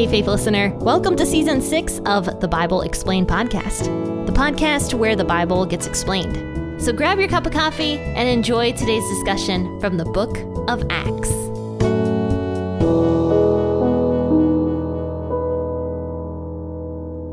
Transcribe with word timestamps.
Hey, 0.00 0.06
faith 0.06 0.28
listener. 0.28 0.74
Welcome 0.76 1.14
to 1.16 1.26
season 1.26 1.60
six 1.60 2.00
of 2.06 2.40
the 2.40 2.48
Bible 2.48 2.80
Explained 2.80 3.28
podcast, 3.28 3.84
the 4.24 4.32
podcast 4.32 4.94
where 4.94 5.14
the 5.14 5.26
Bible 5.26 5.66
gets 5.66 5.86
explained. 5.86 6.80
So 6.80 6.90
grab 6.90 7.18
your 7.18 7.28
cup 7.28 7.44
of 7.44 7.52
coffee 7.52 7.98
and 7.98 8.26
enjoy 8.26 8.72
today's 8.72 9.06
discussion 9.10 9.78
from 9.78 9.98
the 9.98 10.06
book 10.06 10.38
of 10.70 10.82
Acts. 10.88 11.28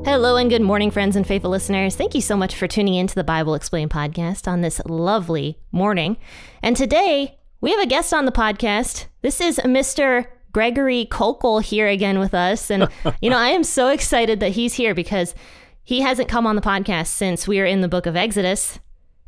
Hello 0.06 0.36
and 0.36 0.50
good 0.50 0.62
morning, 0.62 0.92
friends 0.92 1.16
and 1.16 1.26
faithful 1.26 1.52
listeners. 1.52 1.96
Thank 1.96 2.16
you 2.16 2.22
so 2.22 2.36
much 2.36 2.54
for 2.54 2.68
tuning 2.68 2.96
in 2.96 3.08
to 3.08 3.16
the 3.16 3.24
Bible 3.24 3.56
Explained 3.56 3.92
podcast 3.92 4.46
on 4.46 4.60
this 4.60 4.82
lovely 4.84 5.58
morning. 5.72 6.18
And 6.62 6.76
today, 6.76 7.40
we 7.62 7.72
have 7.72 7.80
a 7.80 7.88
guest 7.88 8.14
on 8.14 8.26
the 8.26 8.34
podcast. 8.34 9.06
This 9.22 9.40
is 9.40 9.58
Mr. 9.60 10.26
Gregory 10.58 11.06
Koukl 11.12 11.62
here 11.62 11.88
again 11.88 12.18
with 12.18 12.34
us. 12.34 12.72
And, 12.72 12.88
you 13.22 13.30
know, 13.30 13.38
I 13.38 13.50
am 13.50 13.64
so 13.64 13.90
excited 13.90 14.40
that 14.40 14.54
he's 14.54 14.74
here 14.74 14.96
because 14.96 15.36
he 15.84 16.02
hasn't 16.02 16.30
come 16.30 16.48
on 16.48 16.56
the 16.56 16.64
podcast 16.64 17.10
since 17.10 17.48
we 17.48 17.60
are 17.60 17.66
in 17.66 17.82
the 17.82 17.88
book 17.88 18.08
of 18.08 18.16
Exodus. 18.16 18.80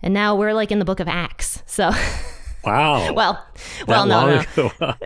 And 0.02 0.12
now 0.12 0.36
we're 0.36 0.54
like 0.54 0.72
in 0.72 0.80
the 0.80 0.86
book 0.86 1.00
of 1.00 1.08
Acts. 1.08 1.62
So, 1.68 1.92
wow. 2.66 3.14
well, 3.14 3.46
well, 3.86 4.08
no, 4.08 4.44
no. 4.58 4.72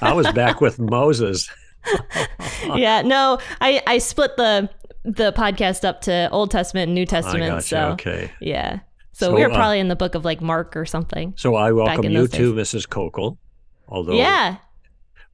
I 0.00 0.14
was 0.14 0.32
back 0.32 0.62
with 0.62 0.78
Moses. 0.78 1.50
yeah, 2.74 3.02
no, 3.02 3.38
I, 3.60 3.82
I 3.86 3.98
split 3.98 4.38
the 4.38 4.70
the 5.04 5.30
podcast 5.34 5.84
up 5.84 6.00
to 6.02 6.30
Old 6.30 6.50
Testament 6.50 6.84
and 6.88 6.94
New 6.94 7.04
Testament. 7.04 7.52
Gotcha. 7.52 7.68
So, 7.68 7.88
okay. 7.90 8.30
Yeah. 8.40 8.78
So, 9.12 9.26
So, 9.26 9.34
we 9.34 9.42
were 9.42 9.50
uh, 9.50 9.54
probably 9.56 9.80
in 9.80 9.88
the 9.88 9.96
book 9.96 10.14
of 10.14 10.24
like 10.24 10.40
Mark 10.40 10.74
or 10.74 10.86
something. 10.86 11.34
So 11.36 11.54
I 11.54 11.72
welcome 11.72 12.10
you 12.10 12.28
too, 12.28 12.54
Mrs. 12.54 12.88
Kokel. 12.88 13.36
Although 13.86 14.14
Yeah. 14.14 14.56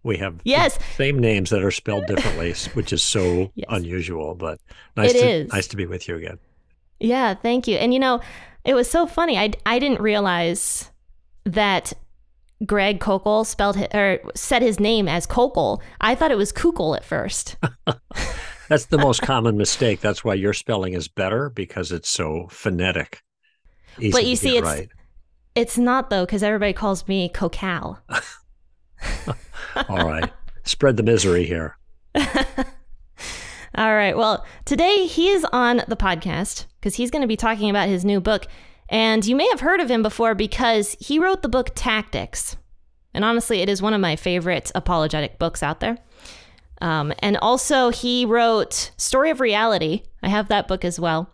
We 0.06 0.18
have 0.18 0.40
Yes. 0.44 0.78
same 0.96 1.18
names 1.18 1.50
that 1.50 1.62
are 1.64 1.70
spelled 1.72 2.06
differently, 2.06 2.54
which 2.74 2.92
is 2.92 3.02
so 3.02 3.50
Yes. 3.56 3.66
unusual. 3.68 4.34
But 4.36 4.58
nice 4.96 5.10
It 5.14 5.20
to 5.20 5.28
is. 5.28 5.52
nice 5.52 5.66
to 5.68 5.76
be 5.76 5.84
with 5.86 6.06
you 6.08 6.16
again. 6.16 6.38
Yeah, 7.00 7.34
thank 7.34 7.66
you. 7.66 7.76
And 7.76 7.92
you 7.92 7.98
know, 8.00 8.20
it 8.64 8.74
was 8.74 8.88
so 8.88 9.06
funny. 9.06 9.36
I, 9.36 9.50
I 9.66 9.78
didn't 9.80 10.00
realize 10.00 10.90
that 11.44 11.92
Greg 12.64 13.00
Koukl 13.00 13.44
spelled 13.44 13.76
hi- 13.76 13.88
or 13.92 14.20
said 14.34 14.62
his 14.62 14.78
name 14.80 15.08
as 15.08 15.26
Kokel. 15.26 15.80
I 16.00 16.14
thought 16.14 16.30
it 16.30 16.38
was 16.38 16.52
Kukul 16.52 16.96
at 16.96 17.04
first. 17.04 17.56
That's 18.68 18.86
the 18.86 18.98
most 18.98 19.22
common 19.22 19.56
mistake. 19.56 20.00
That's 20.00 20.24
why 20.24 20.34
your 20.34 20.52
spelling 20.52 20.94
is 20.94 21.06
better 21.08 21.50
because 21.50 21.92
it's 21.92 22.08
so 22.08 22.46
phonetic. 22.50 23.20
Easy 23.98 24.10
But 24.12 24.24
you 24.26 24.36
see, 24.36 24.56
it's- 24.56 24.72
right. 24.72 24.88
It's 25.56 25.78
not 25.78 26.10
though, 26.10 26.26
because 26.26 26.42
everybody 26.42 26.72
calls 26.74 27.06
me 27.08 27.28
Kokal. 27.28 27.98
All 29.88 30.06
right. 30.06 30.30
Spread 30.64 30.96
the 30.96 31.02
misery 31.02 31.44
here. 31.44 31.76
All 32.14 33.94
right. 33.94 34.16
Well, 34.16 34.44
today 34.64 35.06
he 35.06 35.28
is 35.28 35.46
on 35.52 35.82
the 35.86 35.96
podcast 35.96 36.66
because 36.80 36.94
he's 36.94 37.10
going 37.10 37.22
to 37.22 37.28
be 37.28 37.36
talking 37.36 37.68
about 37.68 37.88
his 37.88 38.04
new 38.04 38.20
book. 38.20 38.46
And 38.88 39.24
you 39.26 39.36
may 39.36 39.48
have 39.48 39.60
heard 39.60 39.80
of 39.80 39.90
him 39.90 40.02
before 40.02 40.34
because 40.34 40.96
he 40.98 41.18
wrote 41.18 41.42
the 41.42 41.48
book 41.48 41.72
Tactics. 41.74 42.56
And 43.12 43.24
honestly, 43.24 43.60
it 43.60 43.68
is 43.68 43.82
one 43.82 43.94
of 43.94 44.00
my 44.00 44.16
favorite 44.16 44.70
apologetic 44.74 45.38
books 45.38 45.62
out 45.62 45.80
there. 45.80 45.98
Um, 46.80 47.12
and 47.20 47.36
also, 47.38 47.88
he 47.88 48.24
wrote 48.26 48.92
Story 48.96 49.30
of 49.30 49.40
Reality. 49.40 50.02
I 50.22 50.28
have 50.28 50.48
that 50.48 50.68
book 50.68 50.84
as 50.84 51.00
well. 51.00 51.30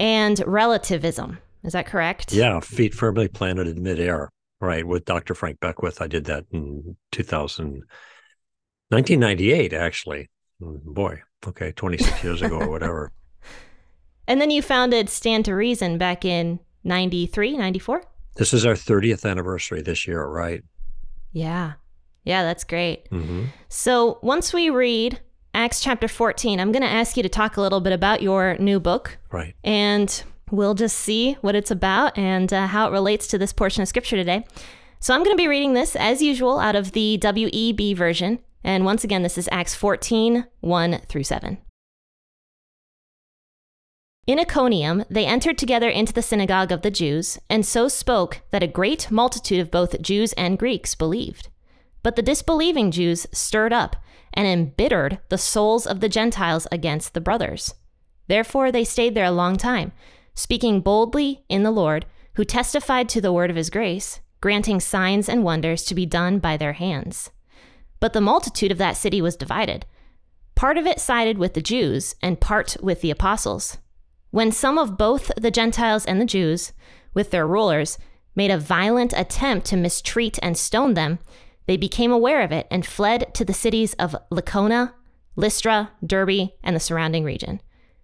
And 0.00 0.42
Relativism. 0.46 1.38
Is 1.62 1.72
that 1.72 1.86
correct? 1.86 2.32
Yeah, 2.32 2.60
feet 2.60 2.94
firmly 2.94 3.28
planted 3.28 3.68
in 3.68 3.82
midair. 3.82 4.28
Right, 4.64 4.86
with 4.86 5.04
Dr. 5.04 5.34
Frank 5.34 5.60
Beckwith. 5.60 6.00
I 6.00 6.06
did 6.06 6.24
that 6.24 6.46
in 6.50 6.96
2000, 7.12 7.82
1998, 8.88 9.72
actually. 9.72 10.30
Mm, 10.60 10.82
Boy, 10.84 11.22
okay, 11.46 11.72
26 11.72 12.24
years 12.24 12.42
ago 12.42 12.56
or 12.58 12.70
whatever. 12.70 13.12
And 14.26 14.40
then 14.40 14.50
you 14.50 14.62
founded 14.62 15.10
Stand 15.10 15.44
to 15.44 15.52
Reason 15.54 15.98
back 15.98 16.24
in 16.24 16.58
93, 16.82 17.58
94? 17.58 18.04
This 18.36 18.54
is 18.54 18.64
our 18.64 18.72
30th 18.74 19.26
anniversary 19.26 19.82
this 19.82 20.06
year, 20.06 20.24
right? 20.24 20.62
Yeah. 21.32 21.74
Yeah, 22.24 22.42
that's 22.42 22.64
great. 22.64 23.06
hmm 23.10 23.44
So 23.68 24.18
once 24.22 24.54
we 24.54 24.70
read 24.70 25.20
Acts 25.52 25.82
chapter 25.82 26.08
14, 26.08 26.58
I'm 26.58 26.72
going 26.72 26.82
to 26.82 26.88
ask 26.88 27.18
you 27.18 27.22
to 27.22 27.28
talk 27.28 27.58
a 27.58 27.60
little 27.60 27.82
bit 27.82 27.92
about 27.92 28.22
your 28.22 28.56
new 28.56 28.80
book, 28.80 29.18
Right. 29.30 29.54
and 29.62 30.24
we'll 30.56 30.74
just 30.74 30.96
see 30.96 31.34
what 31.40 31.54
it's 31.54 31.70
about 31.70 32.16
and 32.16 32.52
uh, 32.52 32.66
how 32.66 32.88
it 32.88 32.92
relates 32.92 33.26
to 33.28 33.38
this 33.38 33.52
portion 33.52 33.82
of 33.82 33.88
scripture 33.88 34.16
today. 34.16 34.44
So 35.00 35.12
I'm 35.12 35.22
going 35.22 35.36
to 35.36 35.42
be 35.42 35.48
reading 35.48 35.74
this 35.74 35.96
as 35.96 36.22
usual 36.22 36.58
out 36.58 36.76
of 36.76 36.92
the 36.92 37.18
WEB 37.20 37.96
version. 37.96 38.38
And 38.62 38.84
once 38.84 39.04
again, 39.04 39.22
this 39.22 39.36
is 39.36 39.48
Acts 39.52 39.74
14 39.74 40.46
1 40.60 41.00
through 41.08 41.24
7. 41.24 41.58
In 44.26 44.40
Iconium, 44.40 45.04
they 45.10 45.26
entered 45.26 45.58
together 45.58 45.90
into 45.90 46.14
the 46.14 46.22
synagogue 46.22 46.72
of 46.72 46.80
the 46.80 46.90
Jews, 46.90 47.38
and 47.50 47.66
so 47.66 47.88
spoke 47.88 48.40
that 48.52 48.62
a 48.62 48.66
great 48.66 49.10
multitude 49.10 49.60
of 49.60 49.70
both 49.70 50.00
Jews 50.00 50.32
and 50.32 50.58
Greeks 50.58 50.94
believed. 50.94 51.48
But 52.02 52.16
the 52.16 52.22
disbelieving 52.22 52.90
Jews 52.90 53.26
stirred 53.32 53.74
up 53.74 53.96
and 54.32 54.46
embittered 54.46 55.18
the 55.28 55.36
souls 55.36 55.86
of 55.86 56.00
the 56.00 56.08
Gentiles 56.08 56.66
against 56.72 57.12
the 57.12 57.20
brothers. 57.20 57.74
Therefore, 58.26 58.72
they 58.72 58.84
stayed 58.84 59.14
there 59.14 59.26
a 59.26 59.30
long 59.30 59.58
time, 59.58 59.92
speaking 60.34 60.80
boldly 60.80 61.44
in 61.48 61.62
the 61.62 61.70
Lord, 61.70 62.06
who 62.34 62.44
testified 62.44 63.08
to 63.08 63.20
the 63.20 63.32
word 63.32 63.50
of 63.50 63.56
his 63.56 63.70
grace, 63.70 64.20
granting 64.40 64.80
signs 64.80 65.28
and 65.28 65.44
wonders 65.44 65.84
to 65.84 65.94
be 65.94 66.06
done 66.06 66.38
by 66.38 66.56
their 66.56 66.74
hands. 66.74 67.30
But 68.00 68.12
the 68.12 68.20
multitude 68.20 68.72
of 68.72 68.78
that 68.78 68.96
city 68.96 69.22
was 69.22 69.36
divided. 69.36 69.86
Part 70.54 70.76
of 70.76 70.86
it 70.86 71.00
sided 71.00 71.38
with 71.38 71.54
the 71.54 71.62
Jews, 71.62 72.14
and 72.22 72.40
part 72.40 72.76
with 72.82 73.00
the 73.00 73.10
apostles. 73.10 73.78
When 74.30 74.52
some 74.52 74.78
of 74.78 74.98
both 74.98 75.30
the 75.36 75.50
Gentiles 75.50 76.04
and 76.04 76.20
the 76.20 76.26
Jews, 76.26 76.72
with 77.14 77.30
their 77.30 77.46
rulers, 77.46 77.98
made 78.34 78.50
a 78.50 78.58
violent 78.58 79.14
attempt 79.16 79.66
to 79.68 79.76
mistreat 79.76 80.38
and 80.42 80.58
stone 80.58 80.94
them, 80.94 81.20
they 81.66 81.76
became 81.76 82.12
aware 82.12 82.42
of 82.42 82.52
it 82.52 82.66
and 82.70 82.84
fled 82.84 83.32
to 83.34 83.44
the 83.44 83.54
cities 83.54 83.94
of 83.94 84.16
Lycaonia, 84.30 84.92
Lystra, 85.36 85.92
Derbe, 86.04 86.50
and 86.62 86.76
the 86.76 86.80
surrounding 86.80 87.24
region. 87.24 87.60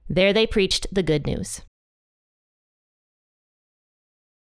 There 0.09 0.33
they 0.33 0.47
preached 0.47 0.87
the 0.93 1.03
good 1.03 1.27
news. 1.27 1.63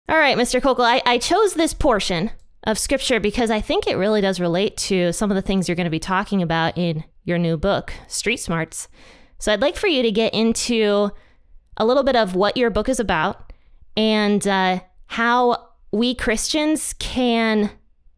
All 0.09 0.17
right, 0.17 0.37
Mr. 0.37 0.59
Koukl, 0.59 0.83
I, 0.83 1.01
I 1.05 1.17
chose 1.17 1.53
this 1.53 1.73
portion 1.73 2.31
of 2.65 2.77
scripture 2.77 3.21
because 3.21 3.49
I 3.49 3.61
think 3.61 3.87
it 3.87 3.95
really 3.95 4.19
does 4.19 4.39
relate 4.39 4.75
to 4.77 5.13
some 5.13 5.31
of 5.31 5.35
the 5.35 5.41
things 5.41 5.67
you're 5.67 5.77
going 5.77 5.85
to 5.85 5.89
be 5.89 5.99
talking 5.99 6.41
about 6.41 6.77
in 6.77 7.05
your 7.23 7.37
new 7.37 7.55
book, 7.55 7.93
Street 8.07 8.37
Smarts. 8.37 8.89
So 9.39 9.53
I'd 9.53 9.61
like 9.61 9.77
for 9.77 9.87
you 9.87 10.03
to 10.03 10.11
get 10.11 10.33
into 10.33 11.09
a 11.77 11.85
little 11.85 12.03
bit 12.03 12.17
of 12.17 12.35
what 12.35 12.57
your 12.57 12.69
book 12.69 12.89
is 12.89 12.99
about 12.99 13.53
and 13.95 14.45
uh, 14.45 14.81
how 15.07 15.69
we 15.93 16.13
Christians 16.15 16.93
can 16.99 17.71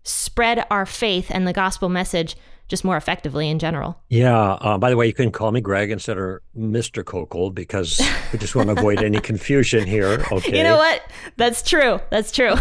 spread 0.03 0.66
our 0.72 0.85
faith 0.88 1.28
and 1.29 1.47
the 1.47 1.53
gospel 1.53 1.90
message 1.90 2.35
just 2.67 2.83
more 2.83 2.97
effectively 2.97 3.49
in 3.49 3.59
general. 3.59 4.01
Yeah. 4.09 4.53
Uh, 4.53 4.77
by 4.77 4.89
the 4.89 4.97
way, 4.97 5.07
you 5.07 5.13
can 5.13 5.31
call 5.31 5.51
me 5.51 5.61
Greg 5.61 5.91
instead 5.91 6.17
of 6.17 6.39
Mr. 6.57 7.03
Koukl 7.03 7.53
because 7.53 8.01
we 8.31 8.39
just 8.39 8.55
want 8.55 8.69
to 8.69 8.73
avoid 8.73 9.03
any 9.03 9.19
confusion 9.19 9.85
here. 9.85 10.23
Okay. 10.31 10.57
You 10.57 10.63
know 10.63 10.77
what? 10.77 11.01
That's 11.37 11.61
true. 11.61 11.99
That's 12.09 12.31
true. 12.31 12.49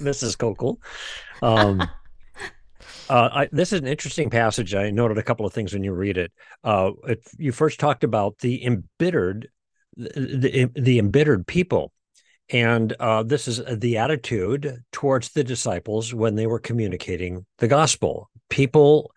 Mrs. 0.00 0.36
Kokal. 0.36 0.78
Um, 1.42 1.80
uh, 3.10 3.28
I, 3.32 3.48
this 3.52 3.72
is 3.72 3.80
an 3.80 3.86
interesting 3.86 4.30
passage. 4.30 4.74
I 4.74 4.90
noted 4.90 5.18
a 5.18 5.22
couple 5.22 5.46
of 5.46 5.52
things 5.52 5.72
when 5.72 5.84
you 5.84 5.92
read 5.92 6.16
it. 6.16 6.32
Uh, 6.64 6.92
it 7.06 7.22
you 7.38 7.52
first 7.52 7.78
talked 7.78 8.04
about 8.04 8.38
the 8.38 8.64
embittered, 8.64 9.48
the, 9.96 10.70
the 10.74 10.98
embittered 10.98 11.46
people, 11.46 11.92
and 12.52 12.92
uh, 12.98 13.22
this 13.22 13.46
is 13.46 13.62
the 13.70 13.98
attitude 13.98 14.82
towards 14.92 15.30
the 15.30 15.44
disciples 15.44 16.12
when 16.12 16.34
they 16.34 16.46
were 16.46 16.58
communicating 16.58 17.46
the 17.58 17.68
gospel. 17.68 18.30
People, 18.48 19.12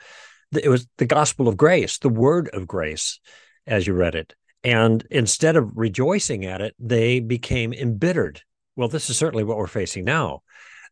it 0.58 0.70
was 0.70 0.88
the 0.98 1.06
gospel 1.06 1.48
of 1.48 1.58
grace, 1.58 1.98
the 1.98 2.10
word 2.10 2.50
of 2.54 2.68
grace, 2.68 3.20
as 3.66 3.88
you 3.88 3.94
read 3.94 4.16
it. 4.16 4.36
And 4.64 5.06
instead 5.12 5.56
of 5.56 5.72
rejoicing 5.76 6.46
at 6.46 6.62
it, 6.62 6.76
they 6.80 7.20
became 7.20 7.74
embittered. 7.74 8.42
Well, 8.76 8.88
this 8.88 9.10
is 9.10 9.18
certainly 9.18 9.44
what 9.44 9.58
we're 9.58 9.68
facing 9.68 10.06
now 10.06 10.42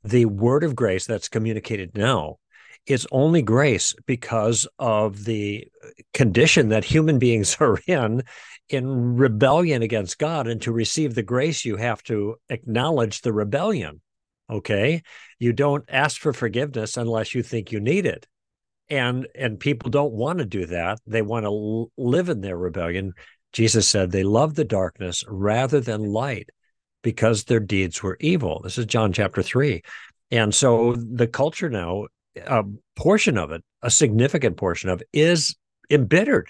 the 0.04 0.26
word 0.26 0.64
of 0.64 0.76
grace 0.76 1.06
that's 1.06 1.30
communicated 1.30 1.96
now 1.96 2.38
is 2.88 3.08
only 3.12 3.42
grace 3.42 3.94
because 4.08 4.68
of 4.80 5.26
the 5.26 5.68
condition 6.14 6.70
that 6.70 6.84
human 6.84 7.20
beings 7.20 7.58
are 7.60 7.80
in 7.88 8.24
in 8.70 9.16
rebellion 9.16 9.82
against 9.82 10.18
God 10.18 10.48
and 10.48 10.62
to 10.62 10.72
receive 10.72 11.14
the 11.14 11.24
grace 11.24 11.66
you 11.66 11.76
have 11.76 12.02
to 12.04 12.36
acknowledge 12.50 13.22
the 13.22 13.34
rebellion 13.34 14.02
okay 14.50 15.04
you 15.40 15.54
don't 15.54 15.86
ask 15.88 16.20
for 16.20 16.34
forgiveness 16.34 16.98
unless 16.98 17.36
you 17.36 17.44
think 17.44 17.72
you 17.72 17.80
need 17.80 18.06
it 18.06 18.28
and 18.92 19.28
and 19.34 19.60
people 19.60 19.90
don't 19.90 20.14
want 20.14 20.38
to 20.38 20.46
do 20.46 20.68
that 20.68 21.00
they 21.08 21.24
want 21.24 21.44
to 21.44 21.48
l- 21.48 21.92
live 21.98 22.30
in 22.30 22.42
their 22.42 22.58
rebellion 22.58 23.14
Jesus 23.54 23.88
said 23.88 24.12
they 24.12 24.24
love 24.24 24.56
the 24.56 24.64
darkness 24.64 25.24
rather 25.28 25.80
than 25.80 26.04
light 26.04 26.50
because 27.04 27.46
their 27.46 27.60
deeds 27.60 28.02
were 28.02 28.18
evil. 28.20 28.62
This 28.64 28.78
is 28.78 28.86
John 28.86 29.12
chapter 29.12 29.42
3. 29.42 29.82
And 30.30 30.54
so 30.54 30.96
the 30.96 31.28
culture 31.28 31.70
now, 31.70 32.08
a 32.46 32.64
portion 32.96 33.38
of 33.38 33.52
it, 33.52 33.64
a 33.82 33.92
significant 33.92 34.58
portion 34.58 34.90
of 34.90 35.02
it, 35.02 35.08
is 35.12 35.56
embittered 35.90 36.50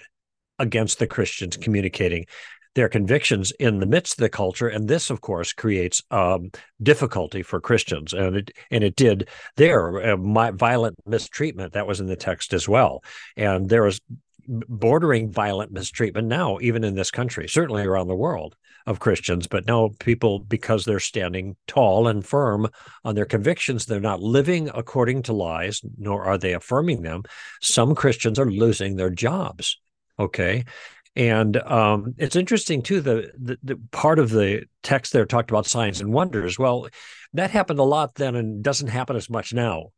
against 0.58 0.98
the 0.98 1.06
Christians 1.06 1.56
communicating 1.56 2.26
their 2.74 2.88
convictions 2.88 3.52
in 3.52 3.80
the 3.80 3.86
midst 3.86 4.14
of 4.14 4.22
the 4.22 4.28
culture, 4.28 4.68
and 4.68 4.88
this, 4.88 5.10
of 5.10 5.20
course, 5.20 5.52
creates 5.52 6.02
um, 6.10 6.50
difficulty 6.82 7.42
for 7.42 7.60
Christians, 7.60 8.12
and 8.12 8.36
it 8.36 8.50
and 8.70 8.82
it 8.82 8.96
did 8.96 9.28
there. 9.56 10.12
Uh, 10.12 10.16
my 10.16 10.50
violent 10.50 10.96
mistreatment 11.06 11.74
that 11.74 11.86
was 11.86 12.00
in 12.00 12.06
the 12.06 12.16
text 12.16 12.52
as 12.54 12.68
well, 12.68 13.04
and 13.36 13.68
there 13.68 13.86
is 13.86 14.00
bordering 14.48 15.30
violent 15.30 15.72
mistreatment 15.72 16.28
now, 16.28 16.58
even 16.60 16.84
in 16.84 16.94
this 16.94 17.10
country, 17.10 17.48
certainly 17.48 17.84
around 17.84 18.08
the 18.08 18.14
world 18.14 18.56
of 18.86 18.98
Christians. 18.98 19.46
But 19.46 19.66
now 19.66 19.90
people, 20.00 20.40
because 20.40 20.84
they're 20.84 20.98
standing 20.98 21.56
tall 21.66 22.08
and 22.08 22.24
firm 22.26 22.68
on 23.04 23.14
their 23.14 23.24
convictions, 23.24 23.86
they're 23.86 24.00
not 24.00 24.20
living 24.20 24.70
according 24.74 25.22
to 25.24 25.32
lies, 25.32 25.80
nor 25.96 26.24
are 26.24 26.38
they 26.38 26.54
affirming 26.54 27.02
them. 27.02 27.22
Some 27.60 27.94
Christians 27.94 28.38
are 28.38 28.50
losing 28.50 28.96
their 28.96 29.10
jobs. 29.10 29.78
Okay. 30.18 30.64
And 31.14 31.56
um, 31.58 32.14
it's 32.16 32.36
interesting 32.36 32.82
too. 32.82 33.00
The, 33.00 33.32
the, 33.38 33.58
the 33.62 33.80
part 33.90 34.18
of 34.18 34.30
the 34.30 34.64
text 34.82 35.12
there 35.12 35.26
talked 35.26 35.50
about 35.50 35.66
signs 35.66 36.00
and 36.00 36.12
wonders. 36.12 36.58
Well, 36.58 36.88
that 37.34 37.50
happened 37.50 37.78
a 37.78 37.84
lot 37.84 38.14
then, 38.14 38.34
and 38.34 38.62
doesn't 38.62 38.88
happen 38.88 39.16
as 39.16 39.28
much 39.28 39.52
now. 39.52 39.90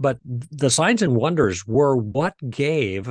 But 0.00 0.18
the 0.24 0.70
signs 0.70 1.02
and 1.02 1.16
wonders 1.16 1.66
were 1.66 1.96
what 1.96 2.34
gave 2.48 3.08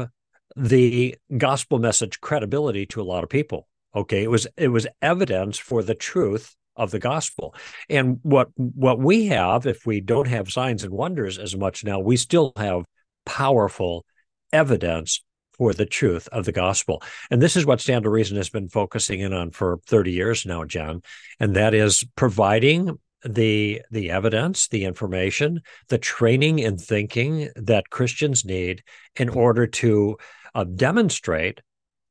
the 0.55 1.15
gospel 1.37 1.79
message 1.79 2.19
credibility 2.19 2.85
to 2.87 3.01
a 3.01 3.03
lot 3.03 3.23
of 3.23 3.29
people. 3.29 3.67
Okay, 3.95 4.23
it 4.23 4.31
was 4.31 4.47
it 4.57 4.69
was 4.69 4.87
evidence 5.01 5.57
for 5.57 5.83
the 5.83 5.95
truth 5.95 6.55
of 6.75 6.91
the 6.91 6.99
gospel. 6.99 7.55
And 7.89 8.19
what 8.23 8.49
what 8.55 8.99
we 8.99 9.27
have, 9.27 9.65
if 9.65 9.85
we 9.85 10.01
don't 10.01 10.27
have 10.27 10.51
signs 10.51 10.83
and 10.83 10.93
wonders 10.93 11.37
as 11.37 11.55
much 11.55 11.83
now, 11.83 11.99
we 11.99 12.17
still 12.17 12.53
have 12.57 12.85
powerful 13.25 14.05
evidence 14.53 15.21
for 15.57 15.73
the 15.73 15.85
truth 15.85 16.27
of 16.31 16.45
the 16.45 16.51
gospel. 16.51 17.01
And 17.31 17.41
this 17.41 17.55
is 17.55 17.65
what 17.65 17.81
Stand 17.81 18.03
to 18.03 18.09
Reason 18.09 18.37
has 18.37 18.49
been 18.49 18.69
focusing 18.69 19.19
in 19.19 19.33
on 19.33 19.51
for 19.51 19.79
30 19.87 20.11
years 20.11 20.45
now, 20.45 20.63
John. 20.65 21.01
And 21.39 21.55
that 21.55 21.73
is 21.73 22.03
providing 22.15 22.97
the 23.25 23.81
the 23.91 24.11
evidence, 24.11 24.67
the 24.67 24.85
information, 24.85 25.61
the 25.89 25.97
training 25.97 26.63
and 26.63 26.79
thinking 26.79 27.49
that 27.55 27.89
Christians 27.89 28.45
need 28.45 28.83
in 29.15 29.29
order 29.29 29.67
to 29.67 30.17
uh, 30.53 30.63
demonstrate 30.63 31.61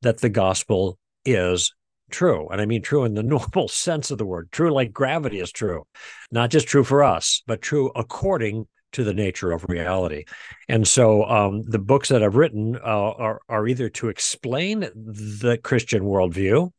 that 0.01 0.19
the 0.19 0.29
gospel 0.29 0.99
is 1.25 1.73
true. 2.11 2.47
And 2.49 2.61
I 2.61 2.65
mean 2.65 2.81
true 2.81 3.03
in 3.05 3.13
the 3.13 3.23
normal 3.35 3.67
sense 3.67 4.11
of 4.11 4.17
the 4.17 4.25
word, 4.25 4.51
true 4.51 4.71
like 4.71 4.91
gravity 4.91 5.39
is 5.39 5.51
true, 5.51 5.85
not 6.31 6.49
just 6.49 6.67
true 6.67 6.83
for 6.83 7.03
us, 7.03 7.41
but 7.47 7.61
true 7.61 7.91
according 7.95 8.67
to 8.93 9.03
the 9.03 9.13
nature 9.13 9.51
of 9.51 9.65
reality. 9.67 10.25
And 10.69 10.87
so 10.87 11.23
um, 11.25 11.63
the 11.63 11.79
books 11.79 12.09
that 12.09 12.23
I've 12.23 12.35
written 12.35 12.75
uh, 12.75 12.79
are, 12.79 13.41
are 13.49 13.67
either 13.67 13.89
to 13.89 14.09
explain 14.09 14.79
the 14.79 15.59
Christian 15.63 16.03
worldview, 16.03 16.71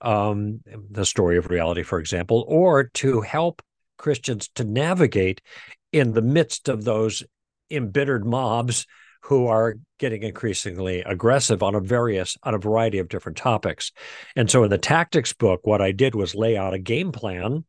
um, 0.00 0.60
the 0.90 1.04
story 1.04 1.36
of 1.36 1.50
reality, 1.50 1.82
for 1.82 1.98
example, 1.98 2.44
or 2.48 2.84
to 2.84 3.20
help 3.20 3.62
Christians 3.98 4.48
to 4.54 4.64
navigate 4.64 5.42
in 5.92 6.12
the 6.12 6.22
midst 6.22 6.68
of 6.68 6.84
those 6.84 7.22
embittered 7.70 8.24
mobs 8.24 8.86
who 9.22 9.46
are 9.46 9.76
getting 9.98 10.22
increasingly 10.22 11.00
aggressive 11.00 11.62
on 11.62 11.74
a 11.74 11.80
various 11.80 12.36
on 12.42 12.54
a 12.54 12.58
variety 12.58 12.98
of 12.98 13.08
different 13.08 13.36
topics. 13.36 13.92
And 14.34 14.50
so 14.50 14.64
in 14.64 14.70
the 14.70 14.78
tactics 14.78 15.32
book 15.32 15.60
what 15.64 15.82
I 15.82 15.92
did 15.92 16.14
was 16.14 16.34
lay 16.34 16.56
out 16.56 16.74
a 16.74 16.78
game 16.78 17.12
plan 17.12 17.64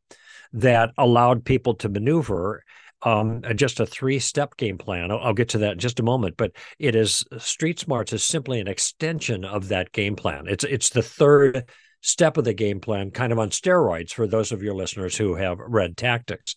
that 0.54 0.92
allowed 0.98 1.46
people 1.46 1.76
to 1.76 1.90
maneuver 1.90 2.64
um, 3.04 3.42
just 3.56 3.80
a 3.80 3.86
three 3.86 4.20
step 4.20 4.58
game 4.58 4.78
plan. 4.78 5.12
I'll, 5.12 5.20
I'll, 5.20 5.34
get 5.34 5.50
to 5.50 5.58
that 5.60 5.74
in 5.74 5.80
just 5.80 6.00
a 6.00 6.04
moment, 6.04 6.38
but 6.38 6.52
it 6.80 6.96
is 6.96 7.24
Street 7.38 7.80
Smarts 7.80 8.14
is 8.14 8.24
simply 8.24 8.60
an 8.60 8.68
extension 8.68 9.44
of 9.46 9.70
that 9.70 9.92
game 9.92 10.16
plan. 10.16 10.46
It's 10.48 10.64
it's 10.64 10.90
the 10.90 11.02
third 11.02 11.70
step 12.02 12.38
of 12.38 12.46
the 12.46 12.54
game 12.54 12.80
plan, 12.80 13.12
kind 13.12 13.32
of 13.32 13.40
on 13.40 13.50
steroids 13.50 14.12
for 14.12 14.28
those 14.28 14.52
of 14.52 14.64
your 14.64 14.74
listeners 14.74 15.16
who 15.16 15.36
have 15.36 15.60
read 15.60 15.98
Tactics. 15.98 16.56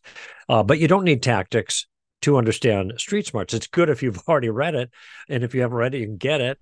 Uh, 0.49 0.63
but 0.63 0.79
you 0.79 0.89
don't 0.89 1.05
need 1.05 1.23
Tactics 1.23 1.87
to 2.23 2.37
understand 2.37 2.95
Street 2.97 3.27
Smarts. 3.27 3.55
It's 3.55 3.67
good 3.67 3.89
if 3.89 4.03
you've 4.03 4.19
already 4.29 4.51
read 4.51 4.75
it, 4.75 4.91
and 5.29 5.45
if 5.45 5.55
you 5.55 5.63
haven't 5.63 5.79
read 5.79 5.95
it, 5.95 5.99
you 5.99 6.07
can 6.07 6.17
get 6.17 6.41
it. 6.41 6.59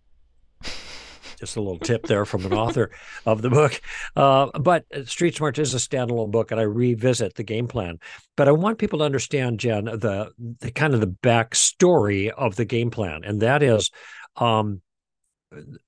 Just 1.43 1.57
a 1.57 1.61
little 1.61 1.81
tip 1.81 2.07
there 2.07 2.25
from 2.25 2.47
an 2.47 2.53
author 2.53 2.93
of 3.27 3.43
the 3.43 3.51
book. 3.51 3.81
Uh, 4.15 4.47
but 4.61 4.85
Street 5.07 5.35
Smart 5.35 5.59
is 5.59 5.75
a 5.75 5.79
standalone 5.79 6.31
book, 6.31 6.53
and 6.53 6.61
I 6.61 6.63
revisit 6.63 7.35
the 7.35 7.43
game 7.43 7.67
plan. 7.67 7.99
But 8.37 8.47
I 8.47 8.53
want 8.53 8.79
people 8.79 9.01
to 9.01 9.05
understand, 9.05 9.59
Jenn, 9.59 9.87
the 9.87 10.31
the 10.61 10.71
kind 10.71 10.95
of 10.95 11.01
the 11.01 11.09
backstory 11.09 12.31
of 12.31 12.55
the 12.55 12.65
game 12.65 12.93
plan, 12.93 13.23
and 13.25 13.43
that 13.43 13.61
is. 13.61 13.91
Um, 14.37 14.83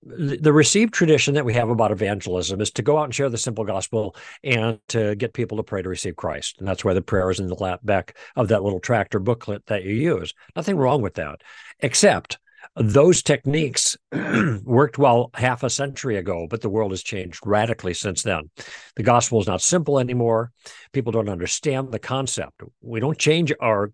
the 0.02 0.52
received 0.52 0.92
tradition 0.92 1.34
that 1.34 1.44
we 1.44 1.54
have 1.54 1.70
about 1.70 1.92
evangelism 1.92 2.60
is 2.60 2.70
to 2.72 2.82
go 2.82 2.98
out 2.98 3.04
and 3.04 3.14
share 3.14 3.30
the 3.30 3.38
simple 3.38 3.64
gospel 3.64 4.14
and 4.42 4.78
to 4.88 5.14
get 5.14 5.32
people 5.32 5.56
to 5.56 5.62
pray 5.62 5.80
to 5.80 5.88
receive 5.88 6.16
Christ. 6.16 6.56
And 6.58 6.68
that's 6.68 6.84
why 6.84 6.94
the 6.94 7.00
prayer 7.00 7.30
is 7.30 7.40
in 7.40 7.46
the 7.46 7.54
lap 7.54 7.80
back 7.82 8.18
of 8.36 8.48
that 8.48 8.62
little 8.62 8.80
tractor 8.80 9.20
booklet 9.20 9.64
that 9.66 9.84
you 9.84 9.94
use. 9.94 10.34
Nothing 10.54 10.76
wrong 10.76 11.00
with 11.00 11.14
that, 11.14 11.40
except 11.80 12.38
those 12.76 13.23
techniques 13.23 13.97
worked 14.65 14.99
well 14.99 15.31
half 15.35 15.62
a 15.62 15.71
century 15.71 16.17
ago, 16.17 16.47
but 16.49 16.61
the 16.61 16.69
world 16.69 16.91
has 16.91 17.03
changed 17.03 17.41
radically 17.44 17.94
since 17.94 18.23
then. 18.23 18.50
The 18.97 19.03
gospel 19.03 19.41
is 19.41 19.47
not 19.47 19.62
simple 19.62 19.99
anymore. 19.99 20.50
People 20.93 21.12
don't 21.12 21.29
understand 21.29 21.93
the 21.93 21.99
concept. 21.99 22.62
We 22.81 23.00
don't 23.00 23.19
change 23.19 23.53
our 23.61 23.93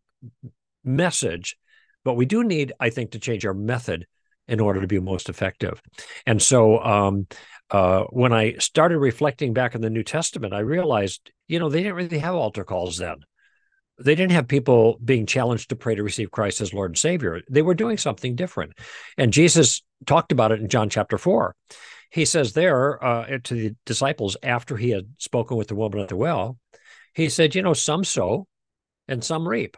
message, 0.82 1.56
but 2.04 2.14
we 2.14 2.24
do 2.24 2.42
need, 2.42 2.72
I 2.80 2.90
think, 2.90 3.12
to 3.12 3.18
change 3.18 3.44
our 3.44 3.54
method 3.54 4.06
in 4.48 4.60
order 4.60 4.80
to 4.80 4.86
be 4.86 4.98
most 4.98 5.28
effective. 5.28 5.80
And 6.26 6.40
so 6.40 6.80
um, 6.80 7.26
uh, 7.70 8.04
when 8.10 8.32
I 8.32 8.54
started 8.54 8.98
reflecting 8.98 9.52
back 9.52 9.74
in 9.74 9.80
the 9.80 9.90
New 9.90 10.02
Testament, 10.02 10.54
I 10.54 10.60
realized, 10.60 11.30
you 11.46 11.58
know, 11.58 11.68
they 11.68 11.82
didn't 11.82 11.96
really 11.96 12.18
have 12.18 12.34
altar 12.34 12.64
calls 12.64 12.98
then. 12.98 13.16
They 14.02 14.14
didn't 14.14 14.32
have 14.32 14.48
people 14.48 14.98
being 15.04 15.26
challenged 15.26 15.68
to 15.68 15.76
pray 15.76 15.94
to 15.94 16.02
receive 16.02 16.30
Christ 16.30 16.60
as 16.60 16.72
Lord 16.74 16.90
and 16.90 16.98
Savior. 16.98 17.40
They 17.50 17.62
were 17.62 17.74
doing 17.74 17.98
something 17.98 18.34
different. 18.34 18.72
And 19.18 19.32
Jesus 19.32 19.82
talked 20.06 20.32
about 20.32 20.52
it 20.52 20.60
in 20.60 20.68
John 20.68 20.88
chapter 20.88 21.18
4. 21.18 21.54
He 22.10 22.24
says 22.24 22.52
there 22.52 23.02
uh, 23.04 23.38
to 23.44 23.54
the 23.54 23.76
disciples 23.86 24.36
after 24.42 24.76
he 24.76 24.90
had 24.90 25.06
spoken 25.18 25.56
with 25.56 25.68
the 25.68 25.76
woman 25.76 26.00
at 26.00 26.08
the 26.08 26.16
well, 26.16 26.58
he 27.14 27.28
said, 27.28 27.54
You 27.54 27.62
know, 27.62 27.74
some 27.74 28.04
sow 28.04 28.46
and 29.06 29.22
some 29.22 29.46
reap. 29.46 29.76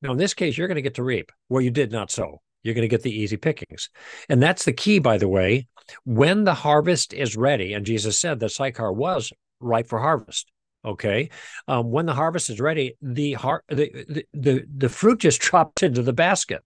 Now, 0.00 0.12
in 0.12 0.18
this 0.18 0.34
case, 0.34 0.56
you're 0.56 0.68
going 0.68 0.76
to 0.76 0.82
get 0.82 0.94
to 0.94 1.02
reap 1.02 1.32
where 1.48 1.62
you 1.62 1.70
did 1.70 1.92
not 1.92 2.10
sow. 2.10 2.40
You're 2.62 2.74
going 2.74 2.82
to 2.82 2.88
get 2.88 3.02
the 3.02 3.16
easy 3.16 3.36
pickings. 3.36 3.90
And 4.28 4.42
that's 4.42 4.64
the 4.64 4.72
key, 4.72 4.98
by 4.98 5.18
the 5.18 5.28
way. 5.28 5.68
When 6.04 6.44
the 6.44 6.54
harvest 6.54 7.12
is 7.12 7.36
ready, 7.36 7.72
and 7.72 7.86
Jesus 7.86 8.18
said 8.18 8.40
that 8.40 8.50
Sychar 8.50 8.92
was 8.92 9.32
ripe 9.60 9.88
for 9.88 9.98
harvest. 9.98 10.50
Okay. 10.84 11.30
Um, 11.66 11.90
when 11.90 12.06
the 12.06 12.14
harvest 12.14 12.50
is 12.50 12.60
ready, 12.60 12.96
the, 13.02 13.34
har- 13.34 13.64
the, 13.68 13.90
the, 14.08 14.24
the, 14.32 14.64
the 14.76 14.88
fruit 14.88 15.20
just 15.20 15.40
drops 15.42 15.82
into 15.82 16.02
the 16.02 16.12
basket. 16.12 16.62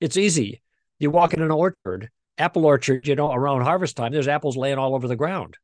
It's 0.00 0.16
easy. 0.16 0.62
You 0.98 1.10
walk 1.10 1.34
in 1.34 1.42
an 1.42 1.50
orchard, 1.50 2.10
apple 2.38 2.66
orchard, 2.66 3.06
you 3.06 3.14
know, 3.14 3.32
around 3.32 3.62
harvest 3.62 3.96
time, 3.96 4.12
there's 4.12 4.28
apples 4.28 4.56
laying 4.56 4.78
all 4.78 4.94
over 4.94 5.08
the 5.08 5.16
ground. 5.16 5.56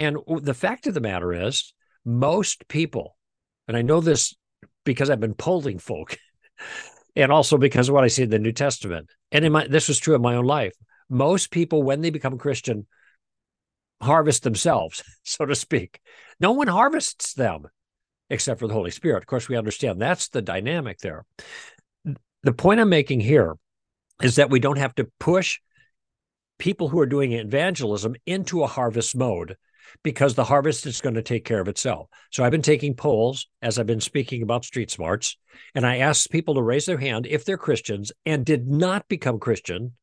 And 0.00 0.18
the 0.42 0.54
fact 0.54 0.86
of 0.86 0.94
the 0.94 1.00
matter 1.00 1.32
is, 1.32 1.72
most 2.04 2.68
people, 2.68 3.16
and 3.66 3.76
I 3.76 3.82
know 3.82 4.00
this 4.00 4.34
because 4.84 5.10
I've 5.10 5.20
been 5.20 5.34
polling 5.34 5.78
folk, 5.78 6.18
and 7.16 7.32
also 7.32 7.58
because 7.58 7.88
of 7.88 7.94
what 7.94 8.04
I 8.04 8.08
see 8.08 8.22
in 8.22 8.30
the 8.30 8.38
New 8.38 8.52
Testament. 8.52 9.10
And 9.32 9.44
in 9.44 9.52
my 9.52 9.66
this 9.66 9.88
was 9.88 9.98
true 9.98 10.14
in 10.14 10.22
my 10.22 10.34
own 10.34 10.44
life. 10.44 10.74
Most 11.10 11.50
people, 11.50 11.82
when 11.82 12.00
they 12.00 12.10
become 12.10 12.38
Christian, 12.38 12.86
harvest 14.00 14.42
themselves, 14.42 15.02
so 15.24 15.46
to 15.46 15.54
speak. 15.54 16.00
No 16.40 16.52
one 16.52 16.68
harvests 16.68 17.34
them 17.34 17.68
except 18.30 18.60
for 18.60 18.66
the 18.66 18.74
Holy 18.74 18.90
Spirit. 18.90 19.22
Of 19.22 19.26
course, 19.26 19.48
we 19.48 19.56
understand 19.56 20.00
that's 20.00 20.28
the 20.28 20.42
dynamic 20.42 20.98
there. 20.98 21.24
The 22.42 22.52
point 22.52 22.80
I'm 22.80 22.88
making 22.88 23.20
here 23.20 23.56
is 24.22 24.36
that 24.36 24.50
we 24.50 24.60
don't 24.60 24.78
have 24.78 24.94
to 24.96 25.08
push 25.18 25.58
people 26.58 26.88
who 26.88 27.00
are 27.00 27.06
doing 27.06 27.32
evangelism 27.32 28.16
into 28.26 28.62
a 28.62 28.66
harvest 28.66 29.16
mode 29.16 29.56
because 30.02 30.34
the 30.34 30.44
harvest 30.44 30.86
is 30.86 31.00
going 31.00 31.14
to 31.14 31.22
take 31.22 31.44
care 31.44 31.60
of 31.60 31.68
itself. 31.68 32.08
So 32.30 32.44
I've 32.44 32.52
been 32.52 32.62
taking 32.62 32.94
polls 32.94 33.46
as 33.62 33.78
I've 33.78 33.86
been 33.86 34.00
speaking 34.00 34.42
about 34.42 34.64
street 34.64 34.90
smarts, 34.90 35.36
and 35.74 35.86
I 35.86 35.98
asked 35.98 36.30
people 36.30 36.54
to 36.54 36.62
raise 36.62 36.84
their 36.84 36.98
hand 36.98 37.26
if 37.26 37.44
they're 37.44 37.56
Christians 37.56 38.12
and 38.26 38.44
did 38.44 38.68
not 38.68 39.08
become 39.08 39.38
Christian 39.38 39.94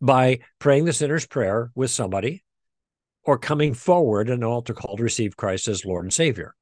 by 0.00 0.40
praying 0.58 0.84
the 0.84 0.92
sinner's 0.92 1.26
prayer 1.26 1.70
with 1.74 1.90
somebody 1.90 2.44
or 3.24 3.38
coming 3.38 3.74
forward 3.74 4.28
an 4.28 4.44
altar 4.44 4.74
call 4.74 4.96
to 4.96 5.02
receive 5.02 5.36
Christ 5.36 5.68
as 5.68 5.84
Lord 5.84 6.04
and 6.04 6.12
Savior. 6.12 6.54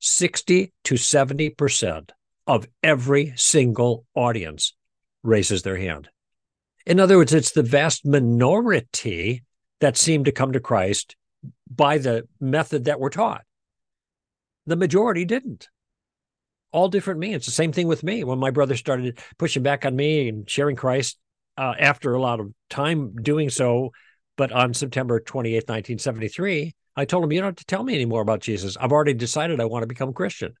60 0.00 0.72
to 0.84 0.94
70% 0.94 2.10
of 2.46 2.68
every 2.82 3.32
single 3.36 4.04
audience 4.14 4.74
raises 5.22 5.62
their 5.62 5.76
hand. 5.76 6.08
In 6.86 7.00
other 7.00 7.18
words, 7.18 7.34
it's 7.34 7.52
the 7.52 7.62
vast 7.62 8.06
minority 8.06 9.44
that 9.80 9.96
seem 9.96 10.24
to 10.24 10.32
come 10.32 10.52
to 10.52 10.60
Christ 10.60 11.16
by 11.70 11.98
the 11.98 12.26
method 12.40 12.84
that 12.84 13.00
we're 13.00 13.10
taught. 13.10 13.44
The 14.66 14.76
majority 14.76 15.24
didn't. 15.24 15.68
All 16.72 16.88
different 16.88 17.20
means. 17.20 17.46
The 17.46 17.52
same 17.52 17.72
thing 17.72 17.88
with 17.88 18.02
me. 18.02 18.24
When 18.24 18.38
my 18.38 18.50
brother 18.50 18.76
started 18.76 19.18
pushing 19.38 19.62
back 19.62 19.86
on 19.86 19.96
me 19.96 20.28
and 20.28 20.48
sharing 20.48 20.76
Christ, 20.76 21.18
uh, 21.56 21.74
after 21.78 22.14
a 22.14 22.20
lot 22.20 22.40
of 22.40 22.52
time 22.70 23.14
doing 23.16 23.50
so, 23.50 23.90
but 24.38 24.52
on 24.52 24.72
September 24.72 25.20
28th, 25.20 25.68
1973, 25.68 26.74
I 26.96 27.04
told 27.04 27.24
him, 27.24 27.32
You 27.32 27.40
don't 27.40 27.48
have 27.48 27.56
to 27.56 27.64
tell 27.66 27.82
me 27.82 27.94
anymore 27.94 28.22
about 28.22 28.40
Jesus. 28.40 28.76
I've 28.80 28.92
already 28.92 29.12
decided 29.12 29.60
I 29.60 29.66
want 29.66 29.82
to 29.82 29.88
become 29.88 30.14
Christian. 30.14 30.54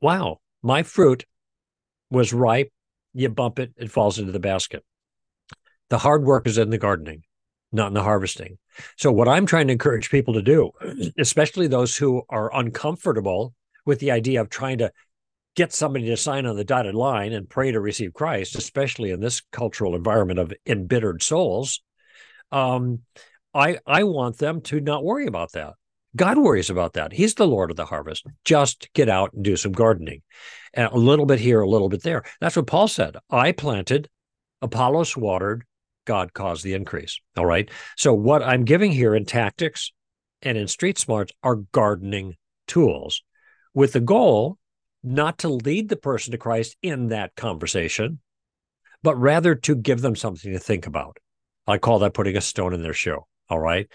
Wow, 0.00 0.40
my 0.62 0.82
fruit 0.82 1.24
was 2.10 2.34
ripe. 2.34 2.70
You 3.14 3.30
bump 3.30 3.58
it, 3.60 3.72
it 3.76 3.90
falls 3.90 4.18
into 4.18 4.32
the 4.32 4.40
basket. 4.40 4.84
The 5.88 5.98
hard 5.98 6.24
work 6.24 6.46
is 6.46 6.58
in 6.58 6.70
the 6.70 6.78
gardening, 6.78 7.22
not 7.72 7.86
in 7.86 7.94
the 7.94 8.02
harvesting. 8.02 8.58
So, 8.96 9.12
what 9.12 9.28
I'm 9.28 9.46
trying 9.46 9.68
to 9.68 9.72
encourage 9.72 10.10
people 10.10 10.34
to 10.34 10.42
do, 10.42 10.72
especially 11.18 11.68
those 11.68 11.96
who 11.96 12.24
are 12.28 12.54
uncomfortable 12.54 13.54
with 13.86 14.00
the 14.00 14.10
idea 14.10 14.40
of 14.40 14.50
trying 14.50 14.78
to 14.78 14.90
get 15.54 15.72
somebody 15.72 16.06
to 16.06 16.16
sign 16.16 16.44
on 16.44 16.56
the 16.56 16.64
dotted 16.64 16.96
line 16.96 17.32
and 17.32 17.48
pray 17.48 17.70
to 17.70 17.80
receive 17.80 18.12
Christ, 18.12 18.56
especially 18.56 19.12
in 19.12 19.20
this 19.20 19.40
cultural 19.52 19.94
environment 19.94 20.40
of 20.40 20.52
embittered 20.66 21.22
souls, 21.22 21.80
um, 22.52 23.00
I 23.54 23.78
I 23.86 24.04
want 24.04 24.38
them 24.38 24.60
to 24.62 24.80
not 24.80 25.04
worry 25.04 25.26
about 25.26 25.52
that. 25.52 25.74
God 26.14 26.38
worries 26.38 26.70
about 26.70 26.94
that. 26.94 27.12
He's 27.12 27.34
the 27.34 27.46
Lord 27.46 27.70
of 27.70 27.76
the 27.76 27.84
harvest. 27.84 28.26
Just 28.44 28.88
get 28.94 29.08
out 29.08 29.34
and 29.34 29.44
do 29.44 29.56
some 29.56 29.72
gardening. 29.72 30.22
And 30.72 30.90
a 30.90 30.96
little 30.96 31.26
bit 31.26 31.40
here, 31.40 31.60
a 31.60 31.68
little 31.68 31.90
bit 31.90 32.02
there. 32.02 32.24
That's 32.40 32.56
what 32.56 32.66
Paul 32.66 32.88
said. 32.88 33.16
I 33.30 33.52
planted, 33.52 34.08
Apollos 34.62 35.16
watered, 35.16 35.64
God 36.06 36.32
caused 36.32 36.64
the 36.64 36.72
increase. 36.72 37.20
All 37.36 37.44
right. 37.44 37.70
So, 37.96 38.14
what 38.14 38.42
I'm 38.42 38.64
giving 38.64 38.92
here 38.92 39.14
in 39.14 39.26
tactics 39.26 39.92
and 40.40 40.56
in 40.56 40.68
street 40.68 40.98
smarts 40.98 41.32
are 41.42 41.56
gardening 41.56 42.36
tools 42.66 43.22
with 43.74 43.92
the 43.92 44.00
goal 44.00 44.58
not 45.02 45.38
to 45.38 45.48
lead 45.48 45.88
the 45.88 45.96
person 45.96 46.32
to 46.32 46.38
Christ 46.38 46.76
in 46.82 47.08
that 47.08 47.34
conversation, 47.36 48.20
but 49.02 49.16
rather 49.16 49.54
to 49.54 49.76
give 49.76 50.00
them 50.00 50.16
something 50.16 50.52
to 50.52 50.58
think 50.58 50.86
about. 50.86 51.18
I 51.66 51.78
call 51.78 51.98
that 52.00 52.14
putting 52.14 52.36
a 52.36 52.40
stone 52.40 52.72
in 52.72 52.82
their 52.82 52.92
shoe. 52.92 53.20
All 53.48 53.58
right. 53.58 53.88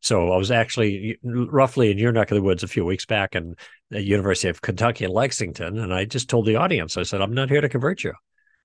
So 0.00 0.30
I 0.30 0.36
was 0.36 0.50
actually 0.50 1.18
roughly 1.22 1.90
in 1.90 1.98
your 1.98 2.12
neck 2.12 2.30
of 2.30 2.36
the 2.36 2.42
woods 2.42 2.62
a 2.62 2.68
few 2.68 2.84
weeks 2.84 3.06
back 3.06 3.34
in 3.34 3.56
the 3.90 4.02
University 4.02 4.48
of 4.48 4.62
Kentucky 4.62 5.04
in 5.04 5.10
Lexington. 5.10 5.78
And 5.78 5.92
I 5.92 6.04
just 6.04 6.28
told 6.28 6.46
the 6.46 6.56
audience, 6.56 6.96
I 6.96 7.02
said, 7.02 7.20
I'm 7.20 7.34
not 7.34 7.48
here 7.48 7.60
to 7.60 7.68
convert 7.68 8.04
you. 8.04 8.12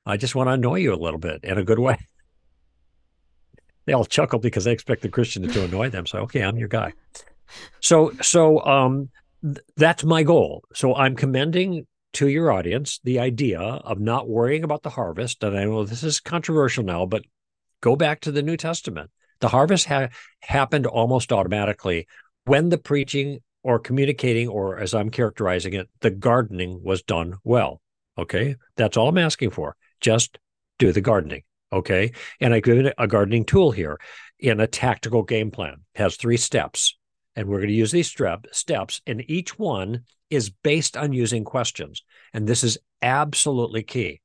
I 0.05 0.17
just 0.17 0.35
want 0.35 0.47
to 0.47 0.53
annoy 0.53 0.79
you 0.79 0.93
a 0.93 0.95
little 0.95 1.19
bit 1.19 1.43
in 1.43 1.57
a 1.57 1.63
good 1.63 1.79
way. 1.79 1.97
They 3.85 3.93
all 3.93 4.05
chuckled 4.05 4.43
because 4.43 4.65
they 4.65 4.71
expect 4.71 5.01
the 5.01 5.09
Christian 5.09 5.41
to 5.47 5.63
annoy 5.63 5.89
them. 5.89 6.05
So, 6.05 6.19
okay, 6.19 6.43
I'm 6.43 6.55
your 6.55 6.67
guy. 6.67 6.93
So, 7.79 8.11
so 8.21 8.63
um, 8.63 9.09
th- 9.43 9.57
that's 9.75 10.03
my 10.03 10.21
goal. 10.21 10.63
So 10.75 10.93
I'm 10.93 11.15
commending 11.15 11.87
to 12.13 12.27
your 12.27 12.51
audience 12.51 12.99
the 13.03 13.19
idea 13.19 13.59
of 13.59 13.99
not 13.99 14.29
worrying 14.29 14.63
about 14.63 14.83
the 14.83 14.91
harvest. 14.91 15.43
And 15.43 15.57
I 15.57 15.63
know 15.63 15.83
this 15.83 16.03
is 16.03 16.19
controversial 16.19 16.83
now, 16.83 17.07
but 17.07 17.23
go 17.81 17.95
back 17.95 18.21
to 18.21 18.31
the 18.31 18.41
New 18.43 18.57
Testament. 18.57 19.11
The 19.39 19.50
harvest 19.50 19.88
ha- 19.88 20.09
happened 20.41 20.85
almost 20.85 21.33
automatically 21.33 22.07
when 22.45 22.69
the 22.69 22.77
preaching 22.77 23.39
or 23.63 23.79
communicating, 23.79 24.47
or 24.47 24.79
as 24.79 24.93
I'm 24.93 25.09
characterizing 25.09 25.73
it, 25.73 25.89
the 26.00 26.09
gardening 26.09 26.81
was 26.83 27.03
done 27.03 27.38
well. 27.43 27.81
Okay. 28.17 28.55
That's 28.75 28.97
all 28.97 29.09
I'm 29.09 29.17
asking 29.17 29.51
for. 29.51 29.75
Just 30.00 30.39
do 30.79 30.91
the 30.91 31.01
gardening. 31.01 31.43
Okay. 31.71 32.11
And 32.39 32.53
I 32.53 32.59
give 32.59 32.91
a 32.97 33.07
gardening 33.07 33.45
tool 33.45 33.71
here 33.71 34.00
in 34.39 34.59
a 34.59 34.67
tactical 34.67 35.23
game 35.23 35.51
plan. 35.51 35.75
It 35.95 36.00
has 36.00 36.15
three 36.15 36.38
steps. 36.38 36.97
And 37.35 37.47
we're 37.47 37.59
going 37.59 37.69
to 37.69 37.75
use 37.75 37.91
these 37.91 38.13
strep, 38.13 38.45
steps, 38.53 39.01
and 39.07 39.23
each 39.29 39.57
one 39.57 40.01
is 40.29 40.50
based 40.50 40.97
on 40.97 41.13
using 41.13 41.45
questions. 41.45 42.03
And 42.33 42.45
this 42.45 42.63
is 42.63 42.77
absolutely 43.01 43.83
key. 43.83 44.21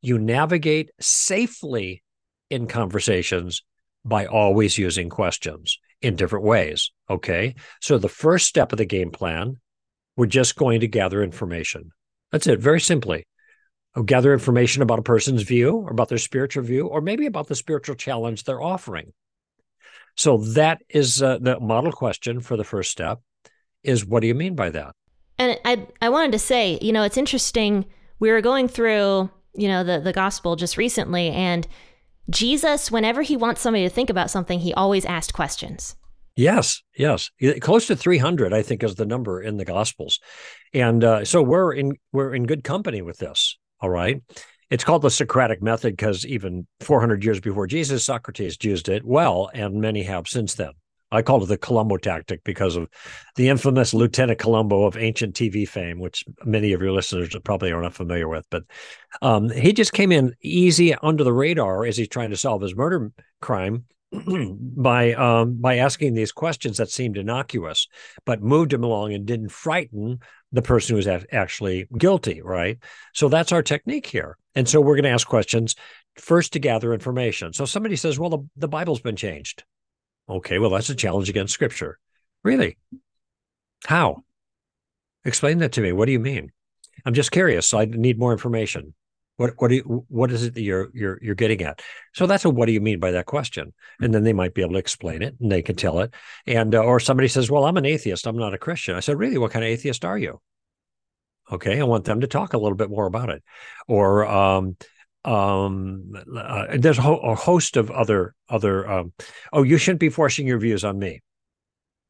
You 0.00 0.18
navigate 0.18 0.90
safely 1.00 2.02
in 2.50 2.66
conversations 2.66 3.62
by 4.04 4.26
always 4.26 4.78
using 4.78 5.08
questions 5.08 5.78
in 6.00 6.16
different 6.16 6.44
ways. 6.44 6.90
Okay. 7.10 7.54
So 7.80 7.98
the 7.98 8.08
first 8.08 8.46
step 8.46 8.72
of 8.72 8.78
the 8.78 8.84
game 8.84 9.10
plan, 9.10 9.56
we're 10.16 10.26
just 10.26 10.56
going 10.56 10.80
to 10.80 10.88
gather 10.88 11.22
information. 11.22 11.90
That's 12.32 12.46
it, 12.46 12.60
very 12.60 12.80
simply. 12.80 13.26
I'll 13.94 14.02
gather 14.02 14.32
information 14.32 14.82
about 14.82 14.98
a 14.98 15.02
person's 15.02 15.42
view 15.42 15.76
or 15.76 15.90
about 15.90 16.08
their 16.08 16.18
spiritual 16.18 16.62
view, 16.62 16.86
or 16.86 17.00
maybe 17.00 17.26
about 17.26 17.48
the 17.48 17.54
spiritual 17.54 17.96
challenge 17.96 18.44
they're 18.44 18.62
offering. 18.62 19.12
So 20.16 20.38
that 20.38 20.82
is 20.88 21.22
uh, 21.22 21.38
the 21.40 21.58
model 21.60 21.92
question 21.92 22.40
for 22.40 22.56
the 22.56 22.64
first 22.64 22.90
step 22.90 23.20
is 23.82 24.04
what 24.04 24.20
do 24.20 24.26
you 24.26 24.34
mean 24.34 24.54
by 24.54 24.70
that? 24.70 24.94
And 25.38 25.58
I 25.64 25.86
I 26.02 26.08
wanted 26.08 26.32
to 26.32 26.38
say, 26.38 26.78
you 26.82 26.92
know, 26.92 27.02
it's 27.02 27.16
interesting. 27.16 27.86
We 28.18 28.30
were 28.30 28.40
going 28.40 28.68
through, 28.68 29.30
you 29.54 29.68
know, 29.68 29.84
the 29.84 30.00
the 30.00 30.12
gospel 30.12 30.56
just 30.56 30.76
recently 30.76 31.30
and 31.30 31.66
Jesus, 32.30 32.90
whenever 32.90 33.22
he 33.22 33.36
wants 33.36 33.60
somebody 33.60 33.84
to 33.84 33.94
think 33.94 34.10
about 34.10 34.30
something, 34.30 34.60
he 34.60 34.74
always 34.74 35.04
asked 35.04 35.32
questions. 35.32 35.96
Yes, 36.36 36.82
yes, 36.96 37.30
close 37.60 37.88
to 37.88 37.96
300, 37.96 38.52
I 38.52 38.62
think, 38.62 38.84
is 38.84 38.94
the 38.94 39.06
number 39.06 39.42
in 39.42 39.56
the 39.56 39.64
Gospels, 39.64 40.20
and 40.72 41.02
uh, 41.02 41.24
so 41.24 41.42
we're 41.42 41.72
in 41.72 41.94
we're 42.12 42.32
in 42.32 42.46
good 42.46 42.62
company 42.62 43.02
with 43.02 43.18
this. 43.18 43.58
All 43.80 43.90
right, 43.90 44.22
it's 44.70 44.84
called 44.84 45.02
the 45.02 45.10
Socratic 45.10 45.60
method 45.62 45.94
because 45.96 46.24
even 46.24 46.68
400 46.78 47.24
years 47.24 47.40
before 47.40 47.66
Jesus, 47.66 48.04
Socrates 48.04 48.56
used 48.62 48.88
it 48.88 49.04
well, 49.04 49.50
and 49.52 49.80
many 49.80 50.04
have 50.04 50.28
since 50.28 50.54
then. 50.54 50.72
I 51.10 51.22
call 51.22 51.42
it 51.42 51.46
the 51.46 51.56
Columbo 51.56 51.96
tactic 51.96 52.44
because 52.44 52.76
of 52.76 52.88
the 53.36 53.48
infamous 53.48 53.94
Lieutenant 53.94 54.38
Columbo 54.38 54.84
of 54.84 54.96
ancient 54.96 55.34
TV 55.34 55.66
fame, 55.66 55.98
which 55.98 56.24
many 56.44 56.72
of 56.72 56.82
your 56.82 56.92
listeners 56.92 57.34
probably 57.44 57.72
are 57.72 57.80
not 57.80 57.94
familiar 57.94 58.28
with. 58.28 58.46
But 58.50 58.64
um, 59.22 59.48
he 59.48 59.72
just 59.72 59.92
came 59.92 60.12
in 60.12 60.34
easy 60.42 60.94
under 60.94 61.24
the 61.24 61.32
radar 61.32 61.86
as 61.86 61.96
he's 61.96 62.08
trying 62.08 62.30
to 62.30 62.36
solve 62.36 62.62
his 62.62 62.76
murder 62.76 63.10
crime 63.40 63.84
by 64.12 65.12
um, 65.14 65.60
by 65.60 65.76
asking 65.76 66.14
these 66.14 66.32
questions 66.32 66.76
that 66.76 66.90
seemed 66.90 67.16
innocuous, 67.16 67.88
but 68.24 68.42
moved 68.42 68.72
him 68.72 68.84
along 68.84 69.14
and 69.14 69.26
didn't 69.26 69.50
frighten 69.50 70.20
the 70.52 70.62
person 70.62 70.94
who 70.94 70.96
was 70.96 71.24
actually 71.32 71.86
guilty. 71.96 72.42
Right. 72.42 72.78
So 73.14 73.28
that's 73.28 73.52
our 73.52 73.62
technique 73.62 74.06
here. 74.06 74.36
And 74.54 74.68
so 74.68 74.80
we're 74.80 74.96
going 74.96 75.04
to 75.04 75.10
ask 75.10 75.26
questions 75.26 75.74
first 76.16 76.54
to 76.54 76.58
gather 76.58 76.92
information. 76.92 77.52
So 77.52 77.64
somebody 77.64 77.96
says, 77.96 78.18
"Well, 78.18 78.30
the, 78.30 78.48
the 78.56 78.68
Bible's 78.68 79.00
been 79.00 79.16
changed." 79.16 79.64
Okay, 80.28 80.58
well, 80.58 80.70
that's 80.70 80.90
a 80.90 80.94
challenge 80.94 81.28
against 81.28 81.54
scripture. 81.54 81.98
Really? 82.42 82.76
How? 83.86 84.24
Explain 85.24 85.58
that 85.58 85.72
to 85.72 85.80
me. 85.80 85.92
What 85.92 86.06
do 86.06 86.12
you 86.12 86.20
mean? 86.20 86.52
I'm 87.04 87.14
just 87.14 87.30
curious. 87.30 87.72
I 87.72 87.86
need 87.86 88.18
more 88.18 88.32
information. 88.32 88.94
What 89.36 89.54
what 89.58 89.68
do 89.68 89.76
you, 89.76 90.04
what 90.08 90.32
is 90.32 90.42
it 90.42 90.54
that 90.54 90.62
you're 90.62 90.88
you're 90.92 91.18
you're 91.22 91.34
getting 91.36 91.62
at? 91.62 91.80
So 92.12 92.26
that's 92.26 92.44
a 92.44 92.50
what 92.50 92.66
do 92.66 92.72
you 92.72 92.80
mean 92.80 92.98
by 92.98 93.12
that 93.12 93.26
question? 93.26 93.72
And 94.00 94.12
then 94.12 94.24
they 94.24 94.32
might 94.32 94.52
be 94.52 94.62
able 94.62 94.72
to 94.72 94.78
explain 94.78 95.22
it 95.22 95.36
and 95.40 95.50
they 95.50 95.62
can 95.62 95.76
tell 95.76 96.00
it. 96.00 96.12
And 96.46 96.74
uh, 96.74 96.80
or 96.80 96.98
somebody 96.98 97.28
says, 97.28 97.50
"Well, 97.50 97.64
I'm 97.64 97.76
an 97.76 97.86
atheist. 97.86 98.26
I'm 98.26 98.36
not 98.36 98.52
a 98.52 98.58
Christian." 98.58 98.96
I 98.96 99.00
said, 99.00 99.16
"Really? 99.16 99.38
What 99.38 99.52
kind 99.52 99.64
of 99.64 99.70
atheist 99.70 100.04
are 100.04 100.18
you?" 100.18 100.40
Okay, 101.50 101.80
I 101.80 101.84
want 101.84 102.04
them 102.04 102.20
to 102.20 102.26
talk 102.26 102.52
a 102.52 102.58
little 102.58 102.76
bit 102.76 102.90
more 102.90 103.06
about 103.06 103.30
it. 103.30 103.42
Or 103.86 104.26
um, 104.26 104.76
um 105.28 106.12
uh, 106.34 106.66
there's 106.78 106.96
a, 106.96 107.02
ho- 107.02 107.18
a, 107.18 107.34
host 107.34 107.76
of 107.76 107.90
other 107.90 108.34
other 108.48 108.90
um 108.90 109.12
oh 109.52 109.62
you 109.62 109.76
shouldn't 109.76 110.00
be 110.00 110.08
forcing 110.08 110.46
your 110.46 110.58
views 110.58 110.84
on 110.84 110.98
me. 110.98 111.20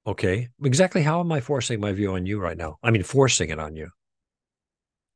Okay. 0.06 0.48
Exactly 0.62 1.02
how 1.02 1.20
am 1.20 1.32
i 1.32 1.40
forcing 1.40 1.80
my 1.80 1.92
view 1.92 2.12
on 2.12 2.26
you 2.26 2.38
right 2.38 2.56
now? 2.56 2.78
I 2.82 2.92
mean 2.92 3.02
forcing 3.02 3.50
it 3.50 3.58
on 3.58 3.74
you. 3.74 3.88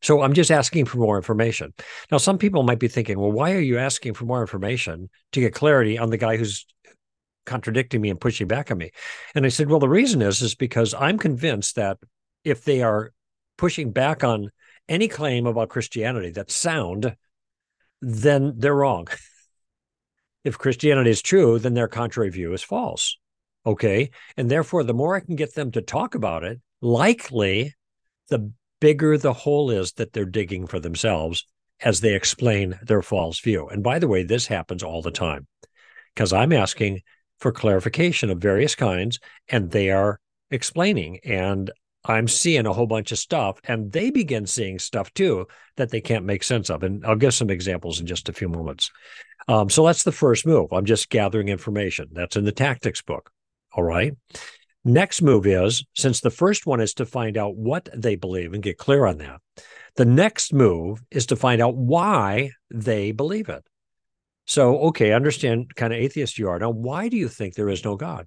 So 0.02 0.20
i'm 0.22 0.32
just 0.32 0.50
asking 0.50 0.86
for 0.86 0.98
more 0.98 1.16
information. 1.16 1.72
Now 2.10 2.18
some 2.18 2.38
people 2.38 2.64
might 2.64 2.80
be 2.80 2.88
thinking 2.88 3.20
well 3.20 3.30
why 3.30 3.52
are 3.52 3.60
you 3.60 3.78
asking 3.78 4.14
for 4.14 4.24
more 4.24 4.40
information 4.40 5.08
to 5.32 5.40
get 5.40 5.54
clarity 5.54 5.96
on 5.96 6.10
the 6.10 6.18
guy 6.18 6.36
who's 6.36 6.66
contradicting 7.46 8.00
me 8.00 8.10
and 8.10 8.20
pushing 8.20 8.48
back 8.48 8.72
on 8.72 8.78
me? 8.78 8.90
And 9.36 9.46
i 9.46 9.48
said 9.48 9.70
well 9.70 9.78
the 9.80 9.88
reason 9.88 10.22
is 10.22 10.42
is 10.42 10.56
because 10.56 10.92
i'm 10.92 11.18
convinced 11.18 11.76
that 11.76 11.98
if 12.42 12.64
they 12.64 12.82
are 12.82 13.12
pushing 13.58 13.92
back 13.92 14.24
on 14.24 14.50
any 14.88 15.06
claim 15.06 15.46
about 15.46 15.68
christianity 15.68 16.30
that's 16.30 16.56
sound 16.56 17.14
then 18.02 18.54
they're 18.58 18.74
wrong. 18.74 19.08
if 20.44 20.58
Christianity 20.58 21.10
is 21.10 21.22
true, 21.22 21.58
then 21.58 21.74
their 21.74 21.88
contrary 21.88 22.30
view 22.30 22.52
is 22.52 22.62
false. 22.62 23.16
Okay. 23.64 24.10
And 24.36 24.50
therefore, 24.50 24.82
the 24.82 24.92
more 24.92 25.14
I 25.14 25.20
can 25.20 25.36
get 25.36 25.54
them 25.54 25.70
to 25.72 25.80
talk 25.80 26.14
about 26.14 26.44
it, 26.44 26.60
likely 26.80 27.74
the 28.28 28.52
bigger 28.80 29.16
the 29.16 29.32
hole 29.32 29.70
is 29.70 29.92
that 29.92 30.12
they're 30.12 30.24
digging 30.24 30.66
for 30.66 30.80
themselves 30.80 31.46
as 31.80 32.00
they 32.00 32.14
explain 32.14 32.78
their 32.82 33.02
false 33.02 33.40
view. 33.40 33.68
And 33.68 33.82
by 33.82 33.98
the 34.00 34.08
way, 34.08 34.24
this 34.24 34.46
happens 34.46 34.82
all 34.82 35.02
the 35.02 35.10
time 35.10 35.46
because 36.14 36.32
I'm 36.32 36.52
asking 36.52 37.02
for 37.38 37.52
clarification 37.52 38.30
of 38.30 38.38
various 38.38 38.74
kinds 38.74 39.18
and 39.48 39.70
they 39.70 39.90
are 39.90 40.18
explaining. 40.50 41.18
And 41.24 41.70
I'm 42.04 42.28
seeing 42.28 42.66
a 42.66 42.72
whole 42.72 42.86
bunch 42.86 43.12
of 43.12 43.18
stuff, 43.18 43.60
and 43.64 43.92
they 43.92 44.10
begin 44.10 44.46
seeing 44.46 44.78
stuff 44.78 45.12
too 45.14 45.46
that 45.76 45.90
they 45.90 46.00
can't 46.00 46.24
make 46.24 46.42
sense 46.42 46.70
of. 46.70 46.82
And 46.82 47.04
I'll 47.06 47.16
give 47.16 47.34
some 47.34 47.50
examples 47.50 48.00
in 48.00 48.06
just 48.06 48.28
a 48.28 48.32
few 48.32 48.48
moments. 48.48 48.90
Um, 49.48 49.70
so 49.70 49.86
that's 49.86 50.04
the 50.04 50.12
first 50.12 50.46
move. 50.46 50.72
I'm 50.72 50.84
just 50.84 51.10
gathering 51.10 51.48
information. 51.48 52.08
That's 52.12 52.36
in 52.36 52.44
the 52.44 52.52
tactics 52.52 53.02
book. 53.02 53.30
All 53.74 53.84
right. 53.84 54.14
Next 54.84 55.22
move 55.22 55.46
is 55.46 55.84
since 55.94 56.20
the 56.20 56.30
first 56.30 56.66
one 56.66 56.80
is 56.80 56.94
to 56.94 57.06
find 57.06 57.36
out 57.36 57.56
what 57.56 57.88
they 57.94 58.16
believe 58.16 58.52
and 58.52 58.62
get 58.62 58.78
clear 58.78 59.06
on 59.06 59.18
that, 59.18 59.40
the 59.94 60.04
next 60.04 60.52
move 60.52 61.02
is 61.10 61.26
to 61.26 61.36
find 61.36 61.62
out 61.62 61.76
why 61.76 62.50
they 62.70 63.12
believe 63.12 63.48
it. 63.48 63.64
So, 64.44 64.78
okay, 64.88 65.12
understand 65.12 65.74
kind 65.76 65.92
of 65.92 66.00
atheist 66.00 66.38
you 66.38 66.48
are. 66.48 66.58
Now, 66.58 66.70
why 66.70 67.08
do 67.08 67.16
you 67.16 67.28
think 67.28 67.54
there 67.54 67.68
is 67.68 67.84
no 67.84 67.94
God? 67.94 68.26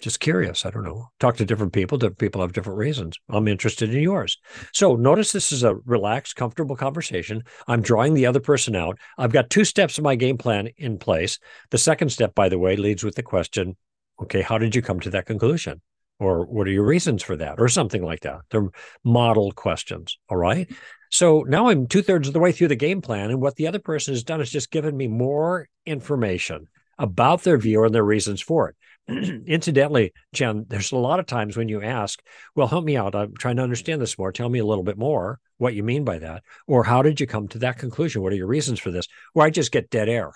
Just 0.00 0.20
curious. 0.20 0.64
I 0.64 0.70
don't 0.70 0.84
know. 0.84 1.08
Talk 1.18 1.36
to 1.36 1.44
different 1.44 1.72
people. 1.72 1.98
Different 1.98 2.18
people 2.18 2.40
have 2.40 2.52
different 2.52 2.78
reasons. 2.78 3.18
I'm 3.28 3.48
interested 3.48 3.94
in 3.94 4.00
yours. 4.00 4.38
So, 4.72 4.96
notice 4.96 5.32
this 5.32 5.52
is 5.52 5.62
a 5.62 5.74
relaxed, 5.84 6.36
comfortable 6.36 6.76
conversation. 6.76 7.44
I'm 7.68 7.82
drawing 7.82 8.14
the 8.14 8.26
other 8.26 8.40
person 8.40 8.74
out. 8.74 8.98
I've 9.18 9.32
got 9.32 9.50
two 9.50 9.64
steps 9.64 9.98
of 9.98 10.04
my 10.04 10.14
game 10.14 10.38
plan 10.38 10.68
in 10.78 10.98
place. 10.98 11.38
The 11.70 11.78
second 11.78 12.10
step, 12.10 12.34
by 12.34 12.48
the 12.48 12.58
way, 12.58 12.76
leads 12.76 13.04
with 13.04 13.14
the 13.14 13.22
question 13.22 13.76
okay, 14.22 14.42
how 14.42 14.58
did 14.58 14.74
you 14.74 14.82
come 14.82 15.00
to 15.00 15.10
that 15.10 15.26
conclusion? 15.26 15.80
Or 16.18 16.44
what 16.44 16.66
are 16.66 16.72
your 16.72 16.84
reasons 16.84 17.22
for 17.22 17.36
that? 17.36 17.58
Or 17.58 17.68
something 17.68 18.02
like 18.02 18.20
that. 18.20 18.40
They're 18.50 18.68
model 19.02 19.52
questions. 19.52 20.18
All 20.28 20.36
right. 20.36 20.70
So 21.10 21.44
now 21.48 21.68
I'm 21.68 21.86
two 21.86 22.02
thirds 22.02 22.28
of 22.28 22.34
the 22.34 22.40
way 22.40 22.52
through 22.52 22.68
the 22.68 22.76
game 22.76 23.00
plan. 23.00 23.30
And 23.30 23.40
what 23.40 23.56
the 23.56 23.66
other 23.66 23.78
person 23.78 24.14
has 24.14 24.22
done 24.22 24.40
is 24.40 24.50
just 24.50 24.70
given 24.70 24.96
me 24.96 25.08
more 25.08 25.66
information 25.86 26.68
about 26.98 27.42
their 27.42 27.56
view 27.56 27.84
and 27.84 27.94
their 27.94 28.04
reasons 28.04 28.42
for 28.42 28.68
it. 28.68 28.76
Incidentally, 29.08 30.12
Jenn, 30.32 30.66
there's 30.68 30.92
a 30.92 30.96
lot 30.96 31.20
of 31.20 31.26
times 31.26 31.56
when 31.56 31.68
you 31.68 31.82
ask, 31.82 32.20
Well, 32.54 32.68
help 32.68 32.84
me 32.84 32.96
out. 32.96 33.14
I'm 33.14 33.34
trying 33.34 33.56
to 33.56 33.62
understand 33.62 34.00
this 34.00 34.18
more. 34.18 34.32
Tell 34.32 34.48
me 34.48 34.58
a 34.58 34.64
little 34.64 34.84
bit 34.84 34.98
more 34.98 35.40
what 35.58 35.74
you 35.74 35.82
mean 35.82 36.04
by 36.04 36.18
that. 36.18 36.42
Or 36.66 36.84
how 36.84 37.02
did 37.02 37.20
you 37.20 37.26
come 37.26 37.48
to 37.48 37.58
that 37.60 37.78
conclusion? 37.78 38.22
What 38.22 38.32
are 38.32 38.36
your 38.36 38.46
reasons 38.46 38.80
for 38.80 38.90
this? 38.90 39.06
Or 39.34 39.44
I 39.44 39.50
just 39.50 39.72
get 39.72 39.90
dead 39.90 40.08
air. 40.08 40.32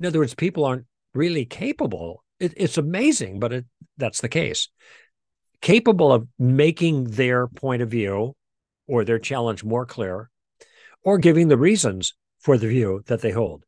In 0.00 0.06
other 0.06 0.18
words, 0.18 0.34
people 0.34 0.64
aren't 0.64 0.86
really 1.14 1.44
capable. 1.44 2.24
It, 2.40 2.54
it's 2.56 2.78
amazing, 2.78 3.40
but 3.40 3.52
it, 3.52 3.64
that's 3.96 4.20
the 4.20 4.28
case. 4.28 4.68
Capable 5.60 6.12
of 6.12 6.26
making 6.38 7.04
their 7.04 7.46
point 7.46 7.82
of 7.82 7.90
view 7.90 8.34
or 8.86 9.04
their 9.04 9.18
challenge 9.18 9.64
more 9.64 9.86
clear, 9.86 10.28
or 11.02 11.18
giving 11.18 11.48
the 11.48 11.56
reasons 11.56 12.14
for 12.40 12.58
the 12.58 12.68
view 12.68 13.02
that 13.06 13.20
they 13.20 13.30
hold. 13.30 13.64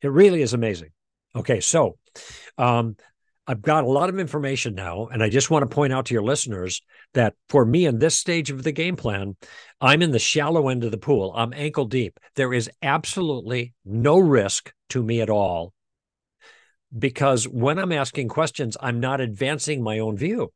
It 0.00 0.08
really 0.08 0.42
is 0.42 0.54
amazing. 0.54 0.90
Okay, 1.38 1.60
so 1.60 1.96
um, 2.58 2.96
I've 3.46 3.62
got 3.62 3.84
a 3.84 3.88
lot 3.88 4.08
of 4.08 4.18
information 4.18 4.74
now, 4.74 5.06
and 5.06 5.22
I 5.22 5.28
just 5.28 5.50
want 5.50 5.62
to 5.62 5.74
point 5.74 5.92
out 5.92 6.06
to 6.06 6.14
your 6.14 6.24
listeners 6.24 6.82
that 7.14 7.34
for 7.48 7.64
me 7.64 7.86
in 7.86 8.00
this 8.00 8.18
stage 8.18 8.50
of 8.50 8.64
the 8.64 8.72
game 8.72 8.96
plan, 8.96 9.36
I'm 9.80 10.02
in 10.02 10.10
the 10.10 10.18
shallow 10.18 10.68
end 10.68 10.82
of 10.82 10.90
the 10.90 10.98
pool. 10.98 11.32
I'm 11.36 11.52
ankle 11.54 11.84
deep. 11.84 12.18
There 12.34 12.52
is 12.52 12.68
absolutely 12.82 13.72
no 13.84 14.18
risk 14.18 14.72
to 14.90 15.02
me 15.02 15.20
at 15.20 15.30
all 15.30 15.72
because 16.96 17.46
when 17.46 17.78
I'm 17.78 17.92
asking 17.92 18.28
questions, 18.28 18.76
I'm 18.80 18.98
not 18.98 19.20
advancing 19.20 19.80
my 19.80 20.00
own 20.00 20.16
view. 20.16 20.52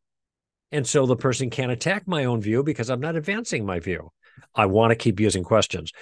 And 0.73 0.87
so 0.87 1.07
the 1.07 1.17
person 1.17 1.49
can't 1.49 1.71
attack 1.71 2.09
my 2.09 2.25
own 2.25 2.41
view 2.41 2.65
because 2.65 2.91
I'm 2.91 3.01
not 3.01 3.15
advancing 3.15 3.65
my 3.65 3.79
view. 3.79 4.11
I 4.55 4.67
want 4.67 4.91
to 4.91 4.97
keep 4.97 5.21
using 5.21 5.45
questions. 5.45 5.93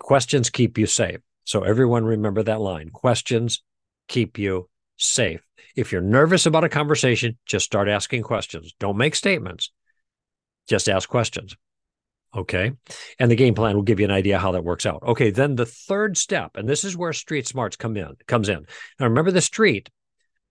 Questions 0.00 0.50
keep 0.50 0.78
you 0.78 0.86
safe. 0.86 1.20
So 1.44 1.62
everyone 1.62 2.04
remember 2.04 2.42
that 2.42 2.60
line. 2.60 2.88
Questions 2.90 3.62
keep 4.10 4.38
you 4.38 4.68
safe. 4.96 5.40
If 5.76 5.92
you're 5.92 6.02
nervous 6.02 6.44
about 6.44 6.64
a 6.64 6.68
conversation, 6.68 7.38
just 7.46 7.64
start 7.64 7.88
asking 7.88 8.22
questions. 8.22 8.74
Don't 8.78 8.98
make 8.98 9.14
statements. 9.14 9.72
Just 10.68 10.88
ask 10.88 11.08
questions. 11.08 11.56
Okay. 12.36 12.72
And 13.18 13.30
the 13.30 13.36
game 13.36 13.54
plan 13.54 13.76
will 13.76 13.82
give 13.82 13.98
you 13.98 14.04
an 14.04 14.10
idea 14.10 14.38
how 14.38 14.52
that 14.52 14.64
works 14.64 14.84
out. 14.84 15.02
Okay. 15.02 15.30
Then 15.30 15.56
the 15.56 15.66
third 15.66 16.16
step, 16.16 16.56
and 16.56 16.68
this 16.68 16.84
is 16.84 16.96
where 16.96 17.12
street 17.12 17.46
smarts 17.46 17.76
come 17.76 17.96
in, 17.96 18.14
comes 18.26 18.48
in. 18.48 18.66
Now 18.98 19.06
remember 19.06 19.30
the 19.30 19.40
street 19.40 19.88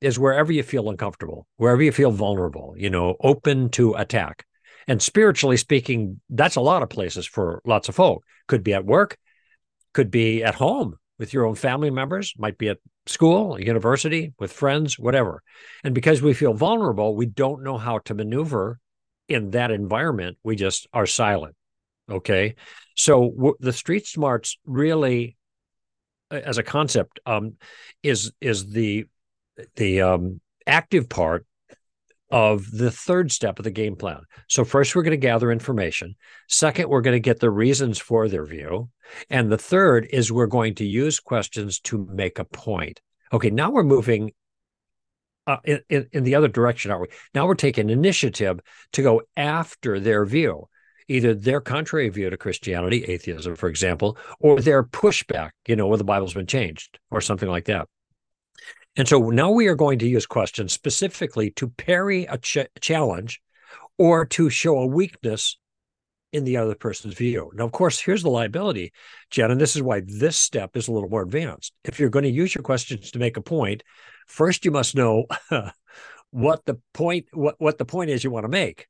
is 0.01 0.18
wherever 0.18 0.51
you 0.51 0.63
feel 0.63 0.89
uncomfortable, 0.89 1.46
wherever 1.58 1.84
you 1.84 1.92
feel 1.92 2.12
vulnerable, 2.12 2.74
you 2.78 2.89
know, 2.89 3.16
open 3.22 3.70
to 3.72 3.94
attack. 3.96 4.46
And 4.88 5.01
spiritually 5.01 5.58
speaking, 5.58 6.22
that's 6.30 6.56
a 6.56 6.62
lot 6.62 6.82
of 6.82 6.89
places 6.89 7.28
for 7.28 7.62
lots 7.66 7.89
of 7.89 7.96
folk. 7.96 8.24
Could 8.48 8.63
be 8.63 8.74
at 8.74 8.86
work, 8.86 9.18
could 9.94 10.10
be 10.10 10.44
at 10.44 10.56
home 10.56 10.96
with 11.20 11.34
your 11.34 11.46
own 11.46 11.55
family 11.55 11.92
members, 11.92 12.34
might 12.38 12.58
be 12.58 12.70
at 12.70 12.79
school, 13.05 13.60
university, 13.60 14.34
with 14.40 14.51
friends, 14.51 14.98
whatever. 14.98 15.44
And 15.84 15.94
because 15.94 16.22
we 16.22 16.34
feel 16.34 16.53
vulnerable, 16.53 17.16
we 17.16 17.25
don't 17.25 17.62
know 17.62 17.77
how 17.77 18.00
to 18.00 18.14
maneuver 18.16 18.79
in 19.27 19.51
that 19.51 19.70
environment. 19.70 20.38
We 20.44 20.55
just 20.55 20.88
are 20.94 21.05
silent. 21.05 21.55
Okay. 22.10 22.55
So 22.96 23.29
w- 23.29 23.58
the 23.60 23.74
street 23.74 24.08
smarts 24.08 24.58
really, 24.66 25.38
as 26.32 26.58
a 26.58 26.64
concept, 26.64 27.20
um, 27.25 27.55
is 28.01 28.32
is 28.40 28.72
the 28.72 29.05
the 29.75 30.01
um, 30.01 30.40
active 30.66 31.10
part 31.10 31.46
of 32.31 32.70
the 32.72 32.92
third 32.92 33.31
step 33.31 33.59
of 33.59 33.63
the 33.63 33.72
game 33.72 33.96
plan. 33.96 34.22
So, 34.48 34.63
first, 34.63 34.96
we're 34.96 35.03
going 35.03 35.11
to 35.11 35.18
gather 35.18 35.51
information. 35.51 36.15
Second, 36.48 36.89
we're 36.89 37.01
going 37.01 37.15
to 37.15 37.20
get 37.20 37.39
the 37.39 37.50
reasons 37.50 37.98
for 37.98 38.27
their 38.27 38.46
view. 38.46 38.89
And 39.29 39.51
the 39.51 39.57
third 39.57 40.07
is 40.11 40.31
we're 40.31 40.48
going 40.48 40.75
to 40.75 40.85
use 40.85 41.20
questions 41.20 41.79
to 41.81 42.07
make 42.11 42.39
a 42.39 42.46
point. 42.46 43.01
Okay, 43.33 43.50
now 43.50 43.72
we're 43.72 43.83
moving 43.83 44.31
uh, 45.48 45.57
in, 45.63 46.07
in, 46.11 46.24
the 46.24 46.35
other 46.35 46.48
direction, 46.48 46.92
aren't 46.92 47.09
we? 47.09 47.15
Now 47.33 47.48
we're 47.48 47.55
taking 47.55 47.89
initiative 47.89 48.59
to 48.94 49.01
go 49.01 49.24
after 49.35 50.00
their 50.00 50.25
view, 50.25 50.68
either 51.07 51.33
their 51.33 51.59
contrary 51.59 52.09
view 52.09 52.29
to 52.29 52.37
Christianity, 52.37 53.03
atheism, 53.05 53.55
for 53.55 53.68
example, 53.68 54.18
or 54.39 54.61
their 54.61 54.83
pushback, 54.83 55.51
you 55.68 55.75
know, 55.75 55.87
where 55.87 55.98
the 55.98 56.03
Bible's 56.03 56.35
been 56.35 56.46
changed 56.46 57.00
or 57.09 57.20
something 57.20 57.50
like 57.50 57.65
that. 57.65 57.87
And 58.96 59.08
so 59.08 59.30
now 59.30 59.52
we 59.52 59.68
are 59.68 59.75
going 59.75 60.00
to 60.00 60.08
use 60.08 60.25
questions 60.25 60.74
specifically 60.74 61.52
to 61.52 61.70
parry 61.70 62.25
a 62.25 62.38
ch- 62.38 62.68
challenge 62.82 63.42
or 63.98 64.25
to 64.25 64.50
show 64.50 64.78
a 64.80 64.88
weakness 64.88 65.58
in 66.32 66.44
the 66.44 66.58
other 66.58 66.75
person's 66.75 67.16
view. 67.16 67.52
Now, 67.56 67.66
of 67.66 67.72
course, 67.72 68.00
here's 68.00 68.24
the 68.24 68.30
liability, 68.30 68.92
Jenn, 69.32 69.52
and 69.52 69.60
this 69.60 69.75
is 69.75 69.82
why 69.82 70.02
this 70.06 70.38
step 70.38 70.78
is 70.78 70.88
a 70.88 70.92
little 70.92 71.10
more 71.10 71.24
advanced. 71.24 71.74
If 71.84 72.00
you're 72.00 72.10
going 72.10 72.24
to 72.24 72.30
use 72.30 72.54
your 72.54 72.64
questions 72.64 73.12
to 73.12 73.20
make 73.20 73.38
a 73.38 73.42
point, 73.42 73.84
first 74.28 74.64
you 74.66 74.72
must 74.72 74.96
know 74.96 75.25
what 76.32 76.66
the 76.66 76.80
point 76.94 77.25
what, 77.34 77.56
what 77.58 77.78
the 77.78 77.86
point 77.86 78.10
is 78.12 78.24
you 78.24 78.32
want 78.32 78.44
to 78.44 78.50
make. 78.50 78.88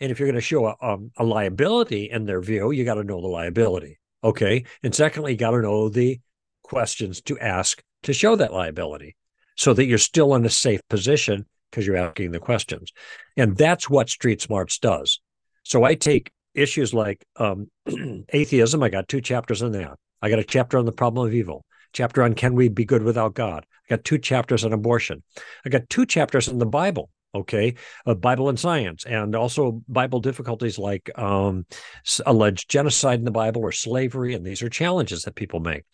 And 0.00 0.10
if 0.10 0.18
you're 0.18 0.28
going 0.28 0.34
to 0.34 0.40
show 0.40 0.66
a, 0.66 0.76
um, 0.82 1.12
a 1.16 1.24
liability 1.24 2.10
in 2.10 2.24
their 2.26 2.40
view, 2.40 2.72
you 2.72 2.84
got 2.84 2.94
to 2.94 3.04
know 3.04 3.20
the 3.20 3.28
liability. 3.28 4.00
Okay. 4.24 4.64
And 4.82 4.94
secondly, 4.94 5.32
you 5.32 5.38
got 5.38 5.52
to 5.52 5.62
know 5.62 5.88
the 5.88 6.20
questions 6.62 7.20
to 7.22 7.38
ask 7.38 7.82
to 8.02 8.12
show 8.12 8.36
that 8.36 8.52
liability 8.52 9.16
so 9.62 9.72
that 9.72 9.84
you're 9.86 9.96
still 9.96 10.34
in 10.34 10.44
a 10.44 10.50
safe 10.50 10.80
position 10.88 11.46
because 11.70 11.86
you're 11.86 11.96
asking 11.96 12.32
the 12.32 12.40
questions. 12.40 12.92
And 13.36 13.56
that's 13.56 13.88
what 13.88 14.10
Street 14.10 14.42
Smarts 14.42 14.80
does. 14.80 15.20
So 15.62 15.84
I 15.84 15.94
take 15.94 16.32
issues 16.52 16.92
like 16.92 17.24
um, 17.36 17.70
atheism, 18.30 18.82
I 18.82 18.88
got 18.88 19.06
two 19.06 19.20
chapters 19.20 19.62
on 19.62 19.70
that. 19.70 19.96
I 20.20 20.30
got 20.30 20.40
a 20.40 20.44
chapter 20.44 20.78
on 20.78 20.84
the 20.84 20.90
problem 20.90 21.28
of 21.28 21.32
evil, 21.32 21.64
chapter 21.92 22.24
on 22.24 22.34
can 22.34 22.56
we 22.56 22.70
be 22.70 22.84
good 22.84 23.04
without 23.04 23.34
God. 23.34 23.64
I 23.88 23.94
got 23.94 24.04
two 24.04 24.18
chapters 24.18 24.64
on 24.64 24.72
abortion. 24.72 25.22
I 25.64 25.68
got 25.68 25.88
two 25.88 26.06
chapters 26.06 26.48
in 26.48 26.58
the 26.58 26.66
Bible 26.66 27.08
okay 27.34 27.74
uh, 28.06 28.14
bible 28.14 28.48
and 28.48 28.58
science 28.58 29.04
and 29.04 29.34
also 29.34 29.82
bible 29.88 30.20
difficulties 30.20 30.78
like 30.78 31.10
um, 31.18 31.64
alleged 32.26 32.68
genocide 32.68 33.18
in 33.18 33.24
the 33.24 33.30
bible 33.30 33.62
or 33.62 33.72
slavery 33.72 34.34
and 34.34 34.44
these 34.44 34.62
are 34.62 34.68
challenges 34.68 35.22
that 35.22 35.34
people 35.34 35.60
make. 35.60 35.84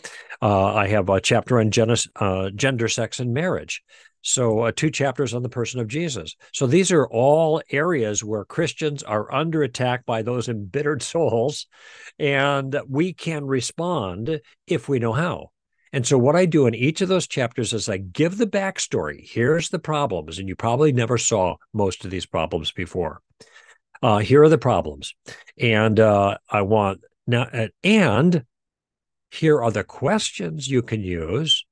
Uh, 0.43 0.75
i 0.75 0.89
have 0.89 1.09
a 1.09 1.21
chapter 1.21 1.61
on 1.61 1.71
uh, 2.17 2.51
gender 2.51 2.89
sex 2.89 3.21
and 3.21 3.33
marriage. 3.33 3.83
So 4.21 4.61
uh, 4.61 4.73
two 4.75 4.91
chapters 4.91 5.33
on 5.33 5.43
the 5.43 5.49
person 5.49 5.81
of 5.81 5.87
jesus. 5.89 6.35
So 6.53 6.67
these 6.67 6.91
are 6.91 7.07
all 7.07 7.63
areas 7.71 8.25
where 8.25 8.45
christians 8.45 9.03
are 9.03 9.33
under 9.33 9.63
attack 9.63 10.05
by 10.07 10.23
those 10.23 10.49
embittered 10.49 11.03
souls 11.13 11.67
and 12.19 12.79
we 12.89 13.13
can 13.13 13.45
respond 13.45 14.41
if 14.67 14.89
we 14.89 14.99
know 14.99 15.13
how 15.13 15.51
and 15.93 16.07
so, 16.07 16.19
what 16.19 16.37
I 16.37 16.47
do 16.47 16.67
in 16.67 16.75
each 16.75 17.01
of 17.01 17.09
those 17.09 17.27
chapters 17.27 17.73
is 17.73 17.89
I 17.89 17.99
give 17.99 18.39
the 18.39 18.47
backstory. 18.47 19.27
Here's 19.29 19.71
the 19.71 19.79
problems, 19.79 20.39
and 20.39 20.49
you 20.49 20.57
probably 20.57 20.93
never 20.93 21.19
saw 21.19 21.57
most 21.73 22.05
of 22.05 22.11
these 22.11 22.27
problems 22.27 22.73
before. 22.73 23.23
Uh, 24.03 24.19
here 24.19 24.43
are 24.43 24.49
the 24.49 24.59
problems, 24.59 25.15
and 25.59 25.99
uh, 25.99 26.39
I 26.51 26.63
want 26.63 27.01
now, 27.27 27.43
uh, 27.43 27.69
and 27.83 28.45
here 29.31 29.63
are 29.63 29.71
the 29.71 29.85
questions 29.85 30.69
you 30.69 30.83
can 30.83 31.01
use 31.03 31.65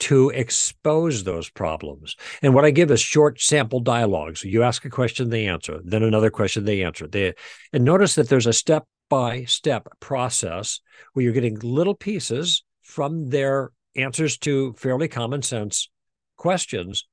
to 0.00 0.30
expose 0.30 1.22
those 1.22 1.48
problems. 1.48 2.16
And 2.42 2.54
what 2.54 2.64
I 2.64 2.72
give 2.72 2.90
is 2.90 3.00
short 3.00 3.40
sample 3.40 3.78
dialogues. 3.78 4.42
You 4.42 4.64
ask 4.64 4.84
a 4.84 4.90
question, 4.90 5.30
they 5.30 5.46
answer. 5.46 5.80
Then 5.84 6.02
another 6.02 6.30
question, 6.30 6.64
they 6.64 6.82
answer. 6.82 7.06
They, 7.06 7.34
and 7.72 7.84
notice 7.84 8.16
that 8.16 8.28
there's 8.28 8.48
a 8.48 8.52
step 8.52 8.84
by 9.08 9.44
step 9.44 9.86
process 10.00 10.80
where 11.12 11.22
you're 11.22 11.32
getting 11.32 11.58
little 11.60 11.94
pieces 11.94 12.64
from 12.92 13.30
their 13.30 13.72
answers 13.96 14.36
to 14.38 14.74
fairly 14.74 15.08
common 15.08 15.42
sense 15.42 15.88
questions. 16.36 17.06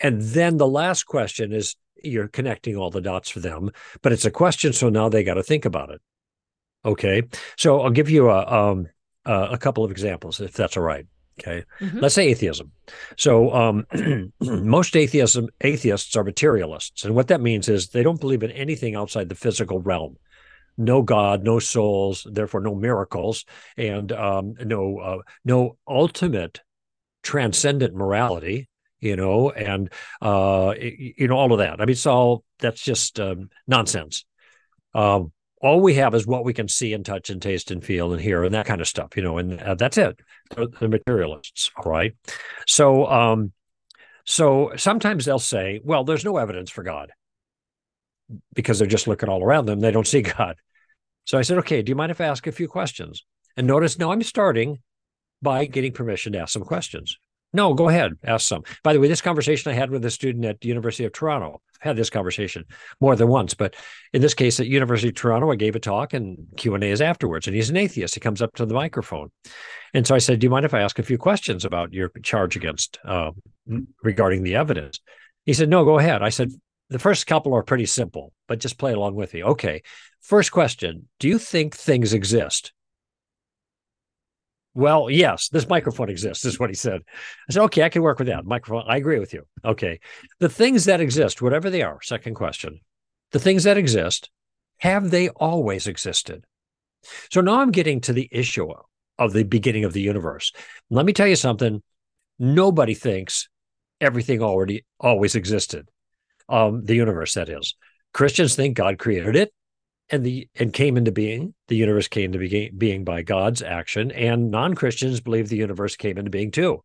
And 0.00 0.22
then 0.22 0.56
the 0.56 0.66
last 0.66 1.04
question 1.04 1.52
is 1.52 1.76
you're 2.02 2.28
connecting 2.28 2.76
all 2.76 2.90
the 2.90 3.00
dots 3.00 3.28
for 3.28 3.40
them, 3.40 3.70
but 4.02 4.12
it's 4.12 4.24
a 4.24 4.30
question. 4.30 4.72
So 4.72 4.88
now 4.88 5.08
they 5.08 5.24
got 5.24 5.34
to 5.34 5.42
think 5.42 5.64
about 5.64 5.90
it. 5.90 6.00
Okay. 6.84 7.22
So 7.56 7.80
I'll 7.80 7.90
give 7.90 8.08
you 8.08 8.30
a, 8.30 8.46
um, 8.46 8.86
a 9.24 9.58
couple 9.58 9.84
of 9.84 9.90
examples, 9.90 10.40
if 10.40 10.52
that's 10.52 10.76
all 10.76 10.82
right. 10.82 11.06
Okay. 11.40 11.64
Mm-hmm. 11.80 12.00
Let's 12.00 12.14
say 12.14 12.28
atheism. 12.28 12.72
So 13.18 13.52
um, 13.52 13.86
most 14.40 14.96
atheism 14.96 15.48
atheists 15.60 16.16
are 16.16 16.24
materialists, 16.24 17.04
and 17.04 17.14
what 17.14 17.28
that 17.28 17.42
means 17.42 17.68
is 17.68 17.88
they 17.88 18.02
don't 18.02 18.20
believe 18.20 18.42
in 18.42 18.50
anything 18.52 18.94
outside 18.94 19.28
the 19.28 19.34
physical 19.34 19.80
realm. 19.80 20.16
No 20.76 21.02
God, 21.02 21.42
no 21.42 21.58
souls, 21.58 22.26
therefore 22.30 22.60
no 22.60 22.74
miracles, 22.74 23.44
and 23.76 24.12
um, 24.12 24.54
no 24.64 24.98
uh, 24.98 25.18
no 25.44 25.76
ultimate 25.88 26.60
transcendent 27.22 27.94
morality, 27.94 28.68
you 29.00 29.16
know, 29.16 29.50
and 29.50 29.92
uh, 30.22 30.74
you 30.78 31.28
know 31.28 31.36
all 31.36 31.52
of 31.52 31.58
that. 31.58 31.80
I 31.80 31.84
mean, 31.84 31.90
it's 31.90 32.06
all 32.06 32.44
that's 32.58 32.80
just 32.80 33.18
um, 33.20 33.50
nonsense. 33.66 34.24
Um, 34.94 35.32
all 35.60 35.80
we 35.80 35.94
have 35.94 36.14
is 36.14 36.26
what 36.26 36.44
we 36.44 36.52
can 36.52 36.68
see 36.68 36.92
and 36.92 37.04
touch 37.04 37.30
and 37.30 37.40
taste 37.40 37.70
and 37.70 37.82
feel 37.82 38.12
and 38.12 38.20
hear 38.20 38.44
and 38.44 38.54
that 38.54 38.66
kind 38.66 38.80
of 38.80 38.86
stuff, 38.86 39.16
you 39.16 39.22
know, 39.22 39.38
and 39.38 39.60
uh, 39.60 39.74
that's 39.74 39.98
it. 39.98 40.20
The, 40.54 40.88
materialists, 40.88 41.70
all 41.76 41.90
right. 41.90 42.14
So, 42.66 43.06
um, 43.06 43.52
so 44.24 44.72
sometimes 44.76 45.24
they'll 45.24 45.38
say, 45.38 45.80
"Well, 45.82 46.04
there's 46.04 46.24
no 46.24 46.36
evidence 46.36 46.70
for 46.70 46.82
God," 46.82 47.10
because 48.54 48.78
they're 48.78 48.88
just 48.88 49.08
looking 49.08 49.28
all 49.28 49.42
around 49.42 49.66
them; 49.66 49.80
they 49.80 49.90
don't 49.90 50.06
see 50.06 50.22
God. 50.38 50.56
So 51.24 51.38
I 51.38 51.42
said, 51.42 51.58
"Okay, 51.58 51.82
do 51.82 51.90
you 51.90 51.96
mind 51.96 52.10
if 52.10 52.20
I 52.20 52.26
ask 52.26 52.46
a 52.46 52.52
few 52.52 52.68
questions?" 52.68 53.24
And 53.56 53.66
notice 53.66 53.98
now 53.98 54.12
I'm 54.12 54.22
starting 54.22 54.78
by 55.42 55.66
getting 55.66 55.92
permission 55.92 56.32
to 56.32 56.40
ask 56.40 56.52
some 56.52 56.64
questions. 56.64 57.18
No, 57.52 57.72
go 57.72 57.88
ahead, 57.88 58.12
ask 58.24 58.46
some. 58.46 58.64
By 58.82 58.92
the 58.92 59.00
way, 59.00 59.08
this 59.08 59.22
conversation 59.22 59.70
I 59.70 59.74
had 59.74 59.90
with 59.90 60.04
a 60.04 60.10
student 60.10 60.44
at 60.44 60.60
the 60.60 60.68
University 60.68 61.04
of 61.04 61.12
Toronto, 61.12 61.62
I've 61.76 61.88
had 61.88 61.96
this 61.96 62.10
conversation 62.10 62.64
more 63.00 63.16
than 63.16 63.28
once, 63.28 63.54
but 63.54 63.74
in 64.12 64.20
this 64.20 64.34
case 64.34 64.60
at 64.60 64.66
University 64.66 65.08
of 65.08 65.14
Toronto, 65.14 65.50
I 65.50 65.56
gave 65.56 65.76
a 65.76 65.80
talk 65.80 66.12
and 66.12 66.36
Q&A 66.56 66.78
is 66.82 67.00
afterwards. 67.00 67.46
And 67.46 67.56
he's 67.56 67.70
an 67.70 67.76
atheist. 67.76 68.14
He 68.14 68.20
comes 68.20 68.42
up 68.42 68.54
to 68.56 68.66
the 68.66 68.74
microphone. 68.74 69.30
And 69.94 70.06
so 70.06 70.14
I 70.14 70.18
said, 70.18 70.38
do 70.38 70.44
you 70.44 70.50
mind 70.50 70.66
if 70.66 70.74
I 70.74 70.80
ask 70.80 70.98
a 70.98 71.02
few 71.02 71.16
questions 71.16 71.64
about 71.64 71.94
your 71.94 72.10
charge 72.22 72.56
against 72.56 72.98
uh, 73.04 73.30
regarding 74.02 74.42
the 74.42 74.56
evidence? 74.56 75.00
He 75.46 75.54
said, 75.54 75.70
no, 75.70 75.84
go 75.84 75.98
ahead. 75.98 76.22
I 76.22 76.28
said, 76.28 76.50
the 76.88 76.98
first 76.98 77.26
couple 77.26 77.54
are 77.54 77.62
pretty 77.62 77.86
simple, 77.86 78.32
but 78.46 78.60
just 78.60 78.78
play 78.78 78.92
along 78.92 79.14
with 79.14 79.34
me. 79.34 79.42
Okay. 79.42 79.82
First 80.20 80.52
question 80.52 81.08
Do 81.18 81.28
you 81.28 81.38
think 81.38 81.74
things 81.74 82.12
exist? 82.12 82.72
Well, 84.74 85.08
yes, 85.08 85.48
this 85.48 85.68
microphone 85.68 86.10
exists, 86.10 86.44
is 86.44 86.60
what 86.60 86.68
he 86.68 86.76
said. 86.76 87.00
I 87.48 87.52
said, 87.52 87.62
okay, 87.62 87.82
I 87.82 87.88
can 87.88 88.02
work 88.02 88.18
with 88.18 88.28
that. 88.28 88.44
Microphone, 88.44 88.84
I 88.86 88.98
agree 88.98 89.18
with 89.18 89.32
you. 89.32 89.46
Okay. 89.64 90.00
The 90.38 90.50
things 90.50 90.84
that 90.84 91.00
exist, 91.00 91.40
whatever 91.40 91.70
they 91.70 91.80
are, 91.80 92.02
second 92.02 92.34
question, 92.34 92.80
the 93.32 93.38
things 93.38 93.64
that 93.64 93.78
exist, 93.78 94.28
have 94.80 95.10
they 95.10 95.30
always 95.30 95.86
existed? 95.86 96.44
So 97.30 97.40
now 97.40 97.60
I'm 97.60 97.70
getting 97.70 98.02
to 98.02 98.12
the 98.12 98.28
issue 98.30 98.68
of 99.18 99.32
the 99.32 99.44
beginning 99.44 99.84
of 99.84 99.94
the 99.94 100.02
universe. 100.02 100.52
Let 100.90 101.06
me 101.06 101.14
tell 101.14 101.26
you 101.26 101.36
something. 101.36 101.82
Nobody 102.38 102.92
thinks 102.92 103.48
everything 103.98 104.42
already 104.42 104.84
always 105.00 105.34
existed. 105.34 105.88
Um, 106.48 106.84
the 106.84 106.94
universe, 106.94 107.34
that 107.34 107.48
is. 107.48 107.74
Christians 108.12 108.54
think 108.54 108.76
God 108.76 108.98
created 108.98 109.36
it 109.36 109.52
and 110.08 110.24
the 110.24 110.48
and 110.54 110.72
came 110.72 110.96
into 110.96 111.12
being. 111.12 111.54
The 111.68 111.76
universe 111.76 112.08
came 112.08 112.32
to 112.32 112.38
be, 112.38 112.70
being 112.70 113.04
by 113.04 113.22
God's 113.22 113.62
action, 113.62 114.10
and 114.10 114.50
non-Christians 114.50 115.20
believe 115.20 115.48
the 115.48 115.56
universe 115.56 115.96
came 115.96 116.18
into 116.18 116.30
being 116.30 116.50
too. 116.50 116.82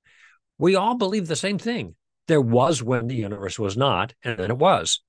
We 0.58 0.76
all 0.76 0.96
believe 0.96 1.28
the 1.28 1.36
same 1.36 1.58
thing. 1.58 1.96
There 2.28 2.42
was 2.42 2.84
when 2.84 3.08
the 3.08 3.16
universe 3.16 3.58
was 3.58 3.78
not, 3.78 4.14
and 4.24 4.38
then 4.38 4.52
it 4.52 4.58
was. 4.58 5.02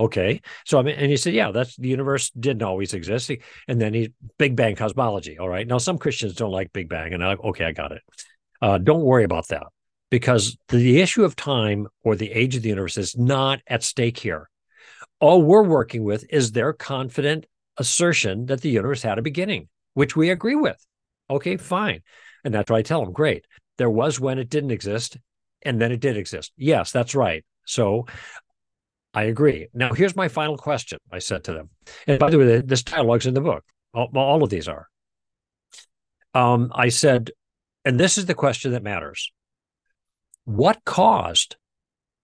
Okay, 0.00 0.42
so 0.64 0.78
I 0.78 0.82
mean, 0.82 0.94
and 0.96 1.10
he 1.10 1.16
said, 1.16 1.34
yeah, 1.34 1.50
that's 1.50 1.74
the 1.76 1.88
universe 1.88 2.30
didn't 2.30 2.62
always 2.62 2.94
exist, 2.94 3.32
and 3.66 3.80
then 3.80 3.94
he 3.94 4.12
Big 4.38 4.54
Bang 4.54 4.76
cosmology. 4.76 5.38
All 5.38 5.48
right, 5.48 5.66
now 5.66 5.78
some 5.78 5.98
Christians 5.98 6.34
don't 6.34 6.52
like 6.52 6.72
Big 6.72 6.88
Bang, 6.88 7.12
and 7.14 7.24
I 7.24 7.34
okay, 7.34 7.64
I 7.64 7.72
got 7.72 7.92
it. 7.92 8.02
Uh, 8.62 8.78
don't 8.78 9.02
worry 9.02 9.24
about 9.24 9.48
that 9.48 9.66
because 10.10 10.56
the 10.68 11.00
issue 11.00 11.24
of 11.24 11.36
time 11.36 11.86
or 12.02 12.16
the 12.16 12.32
age 12.32 12.56
of 12.56 12.62
the 12.62 12.68
universe 12.68 12.96
is 12.96 13.16
not 13.16 13.60
at 13.66 13.82
stake 13.82 14.18
here 14.18 14.48
all 15.20 15.42
we're 15.42 15.64
working 15.64 16.04
with 16.04 16.24
is 16.30 16.52
their 16.52 16.72
confident 16.72 17.46
assertion 17.76 18.46
that 18.46 18.60
the 18.60 18.70
universe 18.70 19.02
had 19.02 19.18
a 19.18 19.22
beginning, 19.22 19.68
which 19.94 20.16
we 20.16 20.30
agree 20.30 20.54
with. 20.54 20.84
Okay, 21.30 21.56
fine. 21.56 22.00
And 22.44 22.54
that's 22.54 22.70
what 22.70 22.78
I 22.78 22.82
tell 22.82 23.02
them. 23.02 23.12
Great. 23.12 23.44
There 23.78 23.90
was 23.90 24.18
when 24.20 24.38
it 24.38 24.48
didn't 24.48 24.70
exist, 24.70 25.16
and 25.62 25.80
then 25.80 25.92
it 25.92 26.00
did 26.00 26.16
exist. 26.16 26.52
Yes, 26.56 26.92
that's 26.92 27.14
right. 27.14 27.44
So 27.64 28.06
I 29.12 29.24
agree. 29.24 29.68
Now, 29.74 29.92
here's 29.92 30.16
my 30.16 30.28
final 30.28 30.56
question 30.56 30.98
I 31.12 31.18
said 31.18 31.44
to 31.44 31.52
them. 31.52 31.70
And 32.06 32.18
by 32.18 32.30
the 32.30 32.38
way, 32.38 32.60
this 32.60 32.82
dialogue's 32.82 33.26
in 33.26 33.34
the 33.34 33.40
book. 33.40 33.64
All, 33.94 34.10
all 34.14 34.42
of 34.42 34.50
these 34.50 34.68
are. 34.68 34.88
Um, 36.34 36.70
I 36.74 36.88
said, 36.88 37.30
and 37.84 37.98
this 37.98 38.18
is 38.18 38.26
the 38.26 38.34
question 38.34 38.72
that 38.72 38.82
matters 38.82 39.32
What 40.48 40.82
caused 40.86 41.56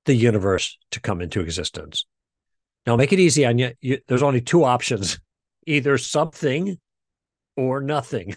the 0.06 0.14
universe 0.14 0.78
to 0.92 1.00
come 1.00 1.20
into 1.20 1.42
existence? 1.42 2.06
Now, 2.86 2.96
make 2.96 3.12
it 3.12 3.20
easy 3.20 3.44
on 3.44 3.58
you. 3.58 3.72
you 3.82 3.98
there's 4.08 4.22
only 4.22 4.40
two 4.40 4.64
options 4.64 5.20
either 5.66 5.98
something 5.98 6.78
or 7.54 7.82
nothing. 7.82 8.34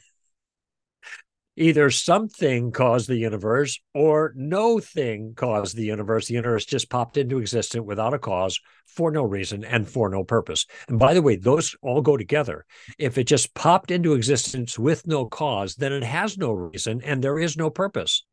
either 1.56 1.90
something 1.90 2.74
caused 2.74 3.08
the 3.08 3.16
universe 3.16 3.80
or 3.94 4.34
no 4.36 4.80
thing 4.82 5.32
caused 5.38 5.78
the 5.78 5.86
universe. 5.86 6.28
The 6.28 6.34
universe 6.34 6.66
just 6.66 6.90
popped 6.90 7.16
into 7.16 7.38
existence 7.38 7.86
without 7.86 8.14
a 8.14 8.20
cause 8.20 8.60
for 8.88 9.10
no 9.10 9.24
reason 9.24 9.64
and 9.64 9.88
for 9.88 10.10
no 10.10 10.26
purpose. 10.26 10.66
And 10.90 11.00
by 11.00 11.14
the 11.14 11.22
way, 11.22 11.38
those 11.38 11.78
all 11.82 12.02
go 12.02 12.18
together. 12.18 12.66
If 13.00 13.18
it 13.18 13.24
just 13.24 13.54
popped 13.54 13.90
into 13.92 14.16
existence 14.16 14.78
with 14.78 15.08
no 15.08 15.28
cause, 15.28 15.76
then 15.76 15.94
it 15.94 16.04
has 16.04 16.38
no 16.38 16.52
reason 16.52 17.02
and 17.06 17.24
there 17.24 17.40
is 17.40 17.56
no 17.56 17.70
purpose, 17.70 18.26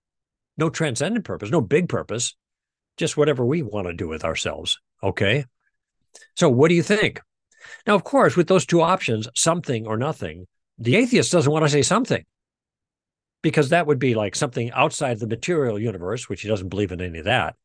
no 0.57 0.71
transcendent 0.71 1.25
purpose, 1.25 1.51
no 1.51 1.61
big 1.61 1.89
purpose, 1.89 2.35
just 2.97 3.17
whatever 3.17 3.45
we 3.45 3.63
want 3.63 3.87
to 3.87 3.93
do 3.93 4.09
with 4.09 4.25
ourselves. 4.25 4.79
Okay. 5.03 5.45
So, 6.37 6.49
what 6.49 6.69
do 6.69 6.75
you 6.75 6.83
think? 6.83 7.21
Now, 7.87 7.95
of 7.95 8.05
course, 8.05 8.37
with 8.37 8.49
those 8.49 8.67
two 8.67 8.83
options, 8.83 9.29
something 9.35 9.87
or 9.87 9.97
nothing, 9.97 10.47
the 10.79 10.97
atheist 10.97 11.33
doesn't 11.33 11.53
want 11.53 11.65
to 11.65 11.71
say 11.71 11.83
something 11.83 12.25
because 13.43 13.71
that 13.71 13.87
would 13.87 13.99
be 13.99 14.15
like 14.15 14.35
something 14.35 14.71
outside 14.73 15.19
the 15.19 15.27
material 15.27 15.79
universe, 15.79 16.29
which 16.29 16.43
he 16.43 16.49
doesn't 16.49 16.69
believe 16.69 16.93
in 16.93 17.01
any 17.01 17.19
of 17.19 17.25
that. 17.27 17.57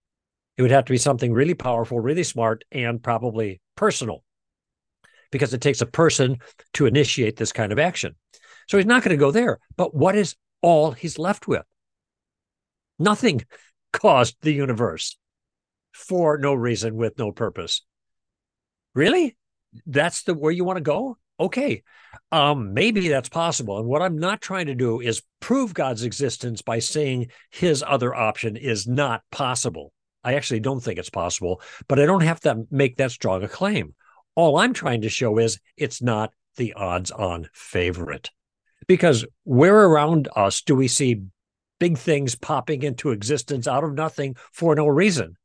It 0.58 0.62
would 0.62 0.72
have 0.72 0.86
to 0.86 0.94
be 0.94 0.98
something 0.98 1.32
really 1.32 1.54
powerful, 1.54 2.00
really 2.00 2.24
smart, 2.24 2.66
and 2.72 3.02
probably 3.02 3.62
personal 3.76 4.24
because 5.32 5.54
it 5.54 5.62
takes 5.62 5.82
a 5.82 5.86
person 5.86 6.38
to 6.74 6.86
initiate 6.86 7.38
this 7.38 7.54
kind 7.54 7.72
of 7.72 7.80
action. 7.80 8.16
So 8.68 8.78
he's 8.78 8.86
not 8.86 9.04
going 9.04 9.16
to 9.16 9.20
go 9.20 9.32
there. 9.32 9.60
But 9.78 9.96
what 9.96 10.16
is 10.16 10.36
all 10.62 10.92
he's 10.92 11.18
left 11.18 11.48
with? 11.48 11.64
Nothing 13.00 13.46
caused 13.94 14.36
the 14.42 14.54
universe 14.54 15.18
for 15.92 16.38
no 16.38 16.54
reason 16.54 16.96
with 16.96 17.18
no 17.18 17.32
purpose. 17.32 17.84
Really? 18.94 19.36
That's 19.86 20.24
the 20.24 20.34
where 20.34 20.52
you 20.52 20.64
want 20.64 20.78
to 20.78 20.82
go? 20.82 21.18
Okay. 21.40 21.84
Um, 22.32 22.74
maybe 22.74 23.08
that's 23.08 23.30
possible. 23.30 23.80
And 23.80 23.88
what 23.88 24.02
I'm 24.02 24.18
not 24.18 24.42
trying 24.42 24.66
to 24.66 24.76
do 24.76 25.00
is 25.00 25.24
prove 25.40 25.74
God's 25.74 26.04
existence 26.04 26.62
by 26.62 26.80
saying 26.80 27.28
his 27.50 27.84
other 27.86 28.14
option 28.14 28.58
is 28.58 28.88
not 28.88 29.24
possible. 29.32 29.94
I 30.24 30.34
actually 30.34 30.60
don't 30.60 30.82
think 30.82 31.00
it's 31.00 31.10
possible, 31.10 31.62
but 31.88 32.00
I 32.00 32.06
don't 32.06 32.24
have 32.24 32.42
to 32.42 32.66
make 32.70 32.98
that 32.98 33.12
strong 33.12 33.44
a 33.44 33.48
claim. 33.48 33.96
All 34.36 34.58
I'm 34.58 34.74
trying 34.74 35.02
to 35.02 35.10
show 35.10 35.38
is 35.38 35.60
it's 35.78 36.02
not 36.02 36.34
the 36.58 36.74
odds 36.74 37.12
on 37.12 37.50
favorite. 37.54 38.30
Because 38.88 39.26
where 39.44 39.86
around 39.86 40.28
us 40.36 40.62
do 40.62 40.76
we 40.76 40.88
see 40.88 41.24
big 41.80 41.98
things 41.98 42.36
popping 42.36 42.84
into 42.84 43.12
existence 43.12 43.68
out 43.68 43.84
of 43.84 43.94
nothing 43.94 44.36
for 44.52 44.76
no 44.76 44.88
reason? 44.88 45.36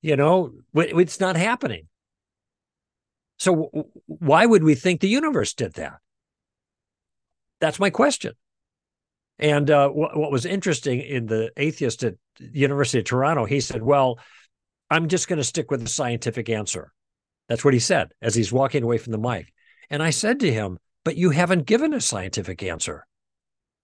You 0.00 0.16
know, 0.16 0.52
it's 0.74 1.20
not 1.20 1.36
happening. 1.36 1.88
So 3.38 3.70
why 4.06 4.46
would 4.46 4.64
we 4.64 4.74
think 4.74 5.00
the 5.00 5.08
universe 5.08 5.54
did 5.54 5.74
that? 5.74 5.98
That's 7.60 7.80
my 7.80 7.90
question. 7.90 8.34
And 9.38 9.70
uh, 9.70 9.88
what, 9.88 10.16
what 10.16 10.32
was 10.32 10.44
interesting 10.44 11.00
in 11.00 11.26
the 11.26 11.52
atheist 11.56 12.02
at 12.02 12.14
University 12.38 12.98
of 12.98 13.04
Toronto, 13.04 13.44
he 13.44 13.60
said, 13.60 13.82
"Well, 13.82 14.18
I'm 14.90 15.08
just 15.08 15.28
going 15.28 15.36
to 15.36 15.44
stick 15.44 15.70
with 15.70 15.80
the 15.80 15.88
scientific 15.88 16.48
answer." 16.48 16.92
That's 17.48 17.64
what 17.64 17.74
he 17.74 17.80
said 17.80 18.12
as 18.20 18.34
he's 18.34 18.52
walking 18.52 18.82
away 18.82 18.98
from 18.98 19.12
the 19.12 19.18
mic. 19.18 19.52
And 19.90 20.02
I 20.02 20.10
said 20.10 20.40
to 20.40 20.52
him, 20.52 20.78
"But 21.04 21.16
you 21.16 21.30
haven't 21.30 21.66
given 21.66 21.94
a 21.94 22.00
scientific 22.00 22.62
answer. 22.62 23.06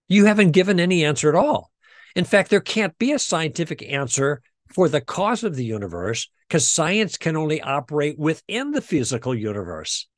You 0.09 0.27
haven't 0.27 0.53
given 0.53 0.81
any 0.81 1.05
answer 1.05 1.29
at 1.29 1.35
all. 1.35 1.71
In 2.15 2.25
fact, 2.25 2.51
there 2.51 2.61
can't 2.61 2.97
be 2.99 3.13
a 3.13 3.19
scientific 3.19 3.83
answer 3.83 4.43
for 4.73 4.89
the 4.89 5.01
cause 5.01 5.45
of 5.45 5.57
the 5.57 5.65
universe 5.65 6.29
because 6.49 6.67
science 6.67 7.17
can 7.17 7.37
only 7.37 7.61
operate 7.61 8.19
within 8.19 8.71
the 8.71 8.81
physical 8.81 9.35
universe. 9.35 10.09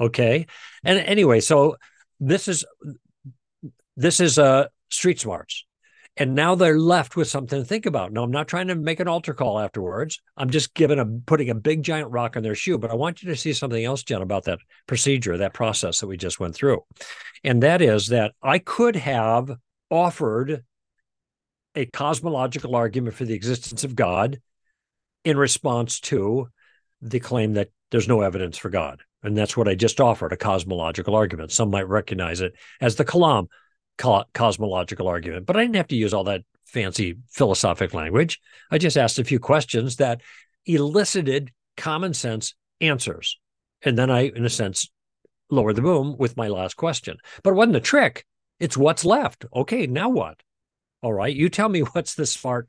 Okay. 0.00 0.46
And 0.84 0.98
anyway, 0.98 1.40
so 1.40 1.76
this 2.20 2.48
is 2.48 2.64
this 3.96 4.20
is 4.20 4.38
uh 4.38 4.66
street 4.90 5.20
smarts. 5.20 5.64
And 6.18 6.34
now 6.34 6.54
they're 6.54 6.78
left 6.78 7.16
with 7.16 7.28
something 7.28 7.62
to 7.62 7.64
think 7.64 7.86
about. 7.86 8.12
Now, 8.12 8.22
I'm 8.22 8.30
not 8.30 8.46
trying 8.46 8.68
to 8.68 8.74
make 8.74 9.00
an 9.00 9.08
altar 9.08 9.32
call 9.32 9.58
afterwards. 9.58 10.20
I'm 10.36 10.50
just 10.50 10.74
giving 10.74 10.98
a 10.98 11.06
putting 11.06 11.48
a 11.48 11.54
big 11.54 11.82
giant 11.82 12.10
rock 12.10 12.36
on 12.36 12.42
their 12.42 12.54
shoe. 12.54 12.76
But 12.76 12.90
I 12.90 12.94
want 12.94 13.22
you 13.22 13.30
to 13.30 13.36
see 13.36 13.54
something 13.54 13.82
else, 13.82 14.02
Jenn, 14.02 14.20
about 14.20 14.44
that 14.44 14.58
procedure, 14.86 15.38
that 15.38 15.54
process 15.54 16.00
that 16.00 16.06
we 16.08 16.18
just 16.18 16.38
went 16.38 16.54
through. 16.54 16.84
And 17.44 17.62
that 17.62 17.80
is 17.80 18.08
that 18.08 18.32
I 18.42 18.58
could 18.58 18.96
have 18.96 19.52
offered 19.90 20.64
a 21.74 21.86
cosmological 21.86 22.76
argument 22.76 23.16
for 23.16 23.24
the 23.24 23.34
existence 23.34 23.82
of 23.82 23.96
God 23.96 24.40
in 25.24 25.38
response 25.38 26.00
to 26.00 26.48
the 27.00 27.20
claim 27.20 27.54
that 27.54 27.70
there's 27.90 28.08
no 28.08 28.20
evidence 28.20 28.58
for 28.58 28.68
God. 28.68 29.00
And 29.22 29.36
that's 29.36 29.56
what 29.56 29.68
I 29.68 29.74
just 29.74 30.00
offered 30.00 30.32
a 30.32 30.36
cosmological 30.36 31.14
argument. 31.14 31.52
Some 31.52 31.70
might 31.70 31.88
recognize 31.88 32.40
it 32.40 32.54
as 32.80 32.96
the 32.96 33.04
Kalam 33.04 33.46
co- 33.98 34.24
cosmological 34.34 35.08
argument, 35.08 35.46
but 35.46 35.56
I 35.56 35.62
didn't 35.62 35.76
have 35.76 35.88
to 35.88 35.96
use 35.96 36.14
all 36.14 36.24
that 36.24 36.42
fancy 36.64 37.16
philosophic 37.30 37.94
language. 37.94 38.40
I 38.70 38.78
just 38.78 38.96
asked 38.96 39.18
a 39.18 39.24
few 39.24 39.38
questions 39.38 39.96
that 39.96 40.20
elicited 40.66 41.50
common 41.76 42.14
sense 42.14 42.54
answers. 42.80 43.38
And 43.82 43.98
then 43.98 44.10
I, 44.10 44.28
in 44.28 44.44
a 44.44 44.50
sense, 44.50 44.90
lowered 45.50 45.76
the 45.76 45.82
boom 45.82 46.16
with 46.18 46.36
my 46.36 46.48
last 46.48 46.76
question. 46.76 47.16
But 47.42 47.50
it 47.50 47.56
wasn't 47.56 47.76
a 47.76 47.80
trick. 47.80 48.24
It's 48.58 48.76
what's 48.76 49.04
left. 49.04 49.44
Okay, 49.54 49.86
now 49.86 50.08
what? 50.08 50.40
All 51.02 51.12
right, 51.12 51.34
you 51.34 51.48
tell 51.48 51.68
me 51.68 51.80
what's 51.92 52.14
the 52.14 52.26
smart 52.26 52.68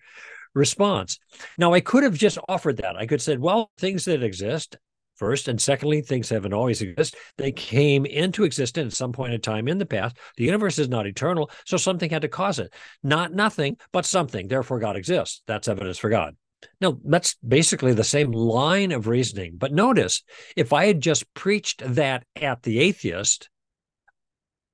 response. 0.53 1.19
Now, 1.57 1.73
I 1.73 1.79
could 1.79 2.03
have 2.03 2.15
just 2.15 2.38
offered 2.47 2.77
that. 2.77 2.95
I 2.95 3.01
could 3.01 3.19
have 3.19 3.21
said, 3.21 3.39
well, 3.39 3.71
things 3.77 4.05
that 4.05 4.23
exist, 4.23 4.77
first, 5.23 5.47
and 5.47 5.62
secondly, 5.62 6.01
things 6.01 6.27
haven't 6.27 6.51
always 6.51 6.81
existed. 6.81 7.17
They 7.38 7.53
came 7.53 8.05
into 8.05 8.43
existence 8.43 8.93
at 8.93 8.97
some 8.97 9.13
point 9.13 9.33
in 9.33 9.39
time 9.39 9.69
in 9.69 9.77
the 9.77 9.86
past. 9.86 10.17
The 10.36 10.43
universe 10.43 10.77
is 10.77 10.89
not 10.89 11.07
eternal, 11.07 11.49
so 11.65 11.77
something 11.77 12.09
had 12.09 12.23
to 12.23 12.27
cause 12.27 12.59
it. 12.59 12.73
Not 13.03 13.31
nothing, 13.31 13.77
but 13.93 14.05
something. 14.05 14.49
Therefore, 14.49 14.79
God 14.79 14.97
exists. 14.97 15.41
That's 15.47 15.69
evidence 15.69 15.97
for 15.97 16.09
God. 16.09 16.36
Now, 16.81 16.97
that's 17.05 17.36
basically 17.36 17.93
the 17.93 18.03
same 18.03 18.33
line 18.33 18.91
of 18.91 19.07
reasoning. 19.07 19.53
But 19.57 19.71
notice, 19.71 20.23
if 20.57 20.73
I 20.73 20.88
had 20.88 20.99
just 20.99 21.33
preached 21.33 21.81
that 21.95 22.25
at 22.36 22.63
the 22.63 22.79
atheist, 22.79 23.49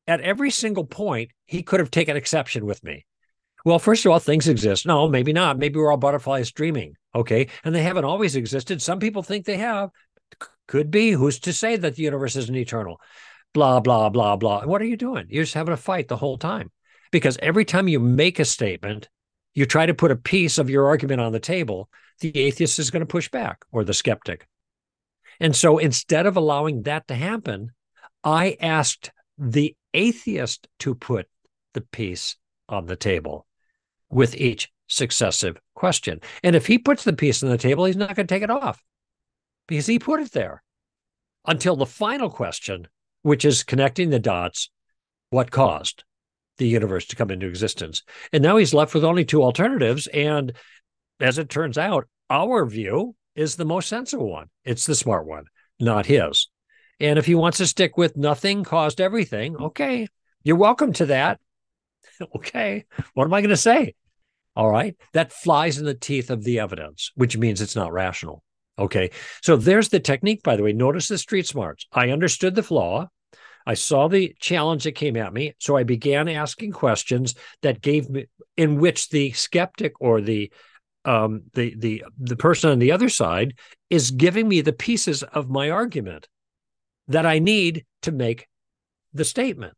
at 0.07 0.21
every 0.21 0.49
single 0.49 0.85
point, 0.85 1.29
he 1.45 1.61
could 1.61 1.79
have 1.79 1.91
taken 1.91 2.17
exception 2.17 2.65
with 2.65 2.83
me. 2.83 3.05
Well, 3.65 3.77
first 3.77 4.03
of 4.03 4.11
all, 4.11 4.19
things 4.19 4.47
exist. 4.47 4.87
No, 4.87 5.07
maybe 5.07 5.33
not. 5.33 5.59
Maybe 5.59 5.77
we're 5.77 5.91
all 5.91 5.97
butterflies 5.97 6.51
dreaming. 6.51 6.93
Okay. 7.13 7.49
And 7.63 7.75
they 7.75 7.83
haven't 7.83 8.05
always 8.05 8.35
existed. 8.35 8.81
Some 8.81 8.99
people 8.99 9.21
think 9.21 9.45
they 9.45 9.57
have. 9.57 9.89
Could 10.67 10.91
be. 10.91 11.11
Who's 11.11 11.39
to 11.39 11.53
say 11.53 11.77
that 11.77 11.95
the 11.95 12.03
universe 12.03 12.35
isn't 12.35 12.55
eternal? 12.55 13.01
Blah, 13.53 13.79
blah, 13.79 14.09
blah, 14.09 14.35
blah. 14.35 14.65
What 14.65 14.81
are 14.81 14.85
you 14.85 14.97
doing? 14.97 15.25
You're 15.29 15.43
just 15.43 15.55
having 15.55 15.73
a 15.73 15.77
fight 15.77 16.07
the 16.07 16.17
whole 16.17 16.37
time. 16.37 16.71
Because 17.11 17.39
every 17.41 17.65
time 17.65 17.87
you 17.87 17.99
make 17.99 18.37
a 18.37 18.45
statement, 18.45 19.09
you 19.55 19.65
try 19.65 19.87
to 19.87 19.95
put 19.95 20.11
a 20.11 20.15
piece 20.15 20.59
of 20.59 20.69
your 20.69 20.85
argument 20.85 21.21
on 21.21 21.31
the 21.31 21.39
table, 21.39 21.89
the 22.19 22.37
atheist 22.37 22.77
is 22.77 22.91
going 22.91 22.99
to 22.99 23.07
push 23.07 23.29
back 23.29 23.65
or 23.71 23.83
the 23.83 23.95
skeptic. 23.95 24.47
And 25.39 25.55
so 25.55 25.79
instead 25.79 26.27
of 26.27 26.37
allowing 26.37 26.83
that 26.83 27.07
to 27.07 27.15
happen, 27.15 27.71
I 28.23 28.57
asked 28.61 29.11
the 29.39 29.75
atheist 29.95 30.67
to 30.79 30.93
put 30.93 31.27
the 31.73 31.81
piece 31.81 32.35
on 32.67 32.85
the 32.85 32.95
table 32.95 33.47
with 34.09 34.35
each 34.35 34.71
successive 34.87 35.57
question. 35.73 36.21
And 36.43 36.55
if 36.55 36.67
he 36.67 36.77
puts 36.77 37.03
the 37.03 37.13
piece 37.13 37.41
on 37.41 37.49
the 37.49 37.57
table, 37.57 37.85
he's 37.85 37.95
not 37.95 38.15
going 38.15 38.27
to 38.27 38.35
take 38.35 38.43
it 38.43 38.51
off 38.51 38.83
because 39.69 39.85
he 39.85 39.99
put 39.99 40.19
it 40.19 40.31
there 40.31 40.63
until 41.45 41.75
the 41.75 41.85
final 41.85 42.29
question, 42.29 42.87
which 43.21 43.45
is 43.45 43.63
connecting 43.63 44.09
the 44.09 44.19
dots 44.19 44.71
what 45.29 45.51
caused 45.51 46.03
the 46.57 46.67
universe 46.67 47.05
to 47.05 47.15
come 47.15 47.29
into 47.29 47.47
existence? 47.47 48.01
And 48.33 48.41
now 48.41 48.57
he's 48.57 48.73
left 48.73 48.95
with 48.95 49.05
only 49.05 49.23
two 49.23 49.43
alternatives. 49.43 50.07
And 50.07 50.53
as 51.19 51.37
it 51.37 51.49
turns 51.49 51.77
out, 51.77 52.09
our 52.31 52.65
view 52.65 53.15
is 53.35 53.55
the 53.55 53.65
most 53.65 53.87
sensible 53.87 54.29
one. 54.29 54.49
It's 54.65 54.87
the 54.87 54.95
smart 54.95 55.27
one, 55.27 55.45
not 55.79 56.07
his. 56.07 56.49
And 56.99 57.19
if 57.19 57.27
he 57.27 57.35
wants 57.35 57.59
to 57.59 57.67
stick 57.67 57.95
with 57.95 58.17
nothing 58.17 58.63
caused 58.63 58.99
everything, 58.99 59.55
okay, 59.55 60.07
you're 60.43 60.55
welcome 60.55 60.93
to 60.93 61.05
that. 61.05 61.39
okay, 62.35 62.85
what 63.13 63.25
am 63.25 63.33
I 63.35 63.41
going 63.41 63.49
to 63.51 63.57
say? 63.57 63.93
All 64.55 64.69
right. 64.69 64.95
That 65.13 65.31
flies 65.31 65.77
in 65.77 65.85
the 65.85 65.93
teeth 65.93 66.31
of 66.31 66.43
the 66.43 66.59
evidence, 66.59 67.11
which 67.13 67.37
means 67.37 67.61
it's 67.61 67.75
not 67.75 67.93
rational. 67.93 68.43
Okay. 68.79 69.11
So 69.43 69.57
there's 69.57 69.89
the 69.89 69.99
technique, 69.99 70.41
by 70.41 70.55
the 70.55 70.63
way. 70.63 70.73
Notice 70.73 71.09
the 71.09 71.17
street 71.17 71.45
smarts. 71.45 71.85
I 71.91 72.09
understood 72.09 72.55
the 72.55 72.63
flaw. 72.63 73.09
I 73.67 73.73
saw 73.73 74.07
the 74.07 74.33
challenge 74.39 74.85
that 74.85 74.93
came 74.93 75.17
at 75.17 75.33
me. 75.33 75.53
So 75.59 75.75
I 75.75 75.83
began 75.83 76.27
asking 76.29 76.71
questions 76.71 77.35
that 77.61 77.81
gave 77.81 78.09
me, 78.09 78.25
in 78.57 78.79
which 78.79 79.09
the 79.09 79.31
skeptic 79.33 79.93
or 79.99 80.21
the 80.21 80.51
um, 81.05 81.43
the 81.53 81.75
the 81.77 82.03
the 82.17 82.35
person 82.35 82.71
on 82.71 82.79
the 82.79 82.91
other 82.91 83.09
side 83.09 83.53
is 83.89 84.11
giving 84.11 84.47
me 84.47 84.61
the 84.61 84.73
pieces 84.73 85.23
of 85.23 85.49
my 85.49 85.69
argument 85.69 86.27
that 87.07 87.25
I 87.25 87.39
need 87.39 87.85
to 88.03 88.11
make 88.11 88.47
the 89.13 89.25
statement, 89.25 89.73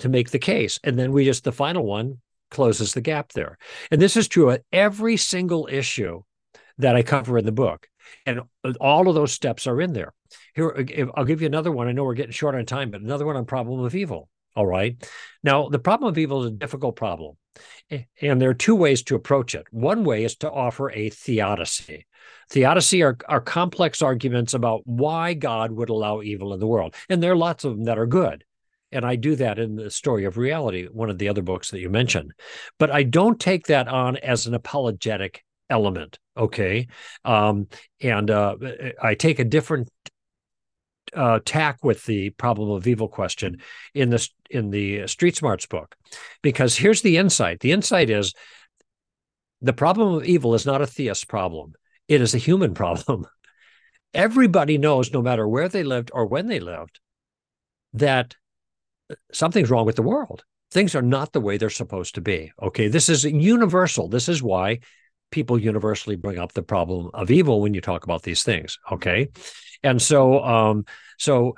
to 0.00 0.08
make 0.08 0.30
the 0.30 0.38
case, 0.38 0.78
and 0.84 0.98
then 0.98 1.12
we 1.12 1.24
just 1.24 1.44
the 1.44 1.52
final 1.52 1.84
one 1.84 2.20
closes 2.50 2.94
the 2.94 3.00
gap 3.00 3.32
there. 3.32 3.58
And 3.90 4.00
this 4.00 4.16
is 4.16 4.28
true 4.28 4.50
at 4.50 4.62
every 4.72 5.16
single 5.16 5.68
issue 5.70 6.22
that 6.78 6.96
I 6.96 7.02
cover 7.02 7.38
in 7.38 7.44
the 7.44 7.52
book. 7.52 7.88
And 8.24 8.40
all 8.80 9.08
of 9.08 9.14
those 9.14 9.32
steps 9.32 9.66
are 9.66 9.80
in 9.80 9.92
there. 9.92 10.12
Here, 10.54 10.70
uh, 10.70 11.12
I'll 11.14 11.24
give 11.24 11.40
you 11.40 11.46
another 11.46 11.72
one. 11.72 11.88
I 11.88 11.92
know 11.92 12.04
we're 12.04 12.14
getting 12.14 12.32
short 12.32 12.54
on 12.54 12.66
time, 12.66 12.90
but 12.90 13.00
another 13.00 13.26
one 13.26 13.36
on 13.36 13.44
problem 13.44 13.80
of 13.80 13.94
evil. 13.94 14.28
All 14.54 14.66
right. 14.66 14.96
Now, 15.42 15.68
the 15.68 15.78
problem 15.78 16.08
of 16.08 16.18
evil 16.18 16.44
is 16.44 16.48
a 16.48 16.54
difficult 16.54 16.96
problem. 16.96 17.36
And 18.20 18.40
there 18.40 18.50
are 18.50 18.54
two 18.54 18.74
ways 18.74 19.02
to 19.04 19.14
approach 19.14 19.54
it. 19.54 19.66
One 19.70 20.04
way 20.04 20.24
is 20.24 20.36
to 20.36 20.50
offer 20.50 20.90
a 20.90 21.10
theodicy. 21.10 22.06
Theodicy 22.50 23.02
are, 23.02 23.16
are 23.28 23.40
complex 23.40 24.02
arguments 24.02 24.54
about 24.54 24.82
why 24.84 25.34
God 25.34 25.72
would 25.72 25.90
allow 25.90 26.22
evil 26.22 26.52
in 26.54 26.60
the 26.60 26.66
world. 26.66 26.94
And 27.08 27.22
there 27.22 27.32
are 27.32 27.36
lots 27.36 27.64
of 27.64 27.76
them 27.76 27.84
that 27.84 27.98
are 27.98 28.06
good. 28.06 28.44
And 28.92 29.04
I 29.04 29.16
do 29.16 29.36
that 29.36 29.58
in 29.58 29.76
the 29.76 29.90
story 29.90 30.24
of 30.24 30.38
reality, 30.38 30.86
one 30.86 31.10
of 31.10 31.18
the 31.18 31.28
other 31.28 31.42
books 31.42 31.70
that 31.70 31.80
you 31.80 31.90
mentioned. 31.90 32.32
But 32.78 32.90
I 32.90 33.02
don't 33.02 33.38
take 33.40 33.66
that 33.66 33.88
on 33.88 34.16
as 34.16 34.46
an 34.46 34.54
apologetic 34.54 35.44
element. 35.68 36.18
Okay. 36.36 36.88
Um, 37.24 37.68
and 38.00 38.30
uh, 38.30 38.56
I 39.02 39.14
take 39.14 39.38
a 39.38 39.44
different 39.44 39.88
uh, 41.14 41.40
tack 41.44 41.78
with 41.82 42.04
the 42.04 42.30
problem 42.30 42.70
of 42.70 42.86
evil 42.86 43.08
question 43.08 43.58
in 43.94 44.10
the 44.10 44.28
in 44.50 44.70
the 44.70 45.06
Street 45.06 45.36
Smarts 45.36 45.66
book, 45.66 45.96
because 46.42 46.76
here's 46.76 47.02
the 47.02 47.16
insight. 47.16 47.60
The 47.60 47.72
insight 47.72 48.10
is 48.10 48.34
the 49.60 49.72
problem 49.72 50.14
of 50.14 50.24
evil 50.24 50.54
is 50.54 50.66
not 50.66 50.82
a 50.82 50.86
theist 50.86 51.28
problem; 51.28 51.72
it 52.08 52.20
is 52.20 52.34
a 52.34 52.38
human 52.38 52.74
problem. 52.82 53.26
Everybody 54.14 54.78
knows, 54.78 55.12
no 55.12 55.20
matter 55.20 55.46
where 55.46 55.68
they 55.68 55.82
lived 55.82 56.10
or 56.12 56.26
when 56.26 56.46
they 56.46 56.60
lived, 56.60 57.00
that 57.92 58.34
something's 59.32 59.70
wrong 59.70 59.86
with 59.86 59.96
the 59.96 60.02
world. 60.02 60.44
Things 60.70 60.94
are 60.94 61.02
not 61.02 61.32
the 61.32 61.40
way 61.40 61.56
they're 61.58 61.70
supposed 61.70 62.14
to 62.16 62.20
be. 62.20 62.52
Okay. 62.60 62.88
This 62.88 63.08
is 63.08 63.24
universal. 63.24 64.08
This 64.08 64.28
is 64.28 64.42
why 64.42 64.80
people 65.36 65.58
universally 65.58 66.16
bring 66.16 66.38
up 66.38 66.54
the 66.54 66.62
problem 66.62 67.10
of 67.12 67.30
evil 67.30 67.60
when 67.60 67.74
you 67.74 67.82
talk 67.82 68.04
about 68.04 68.22
these 68.22 68.42
things. 68.42 68.78
Okay. 68.90 69.28
And 69.82 70.00
so, 70.00 70.42
um, 70.42 70.86
so 71.18 71.56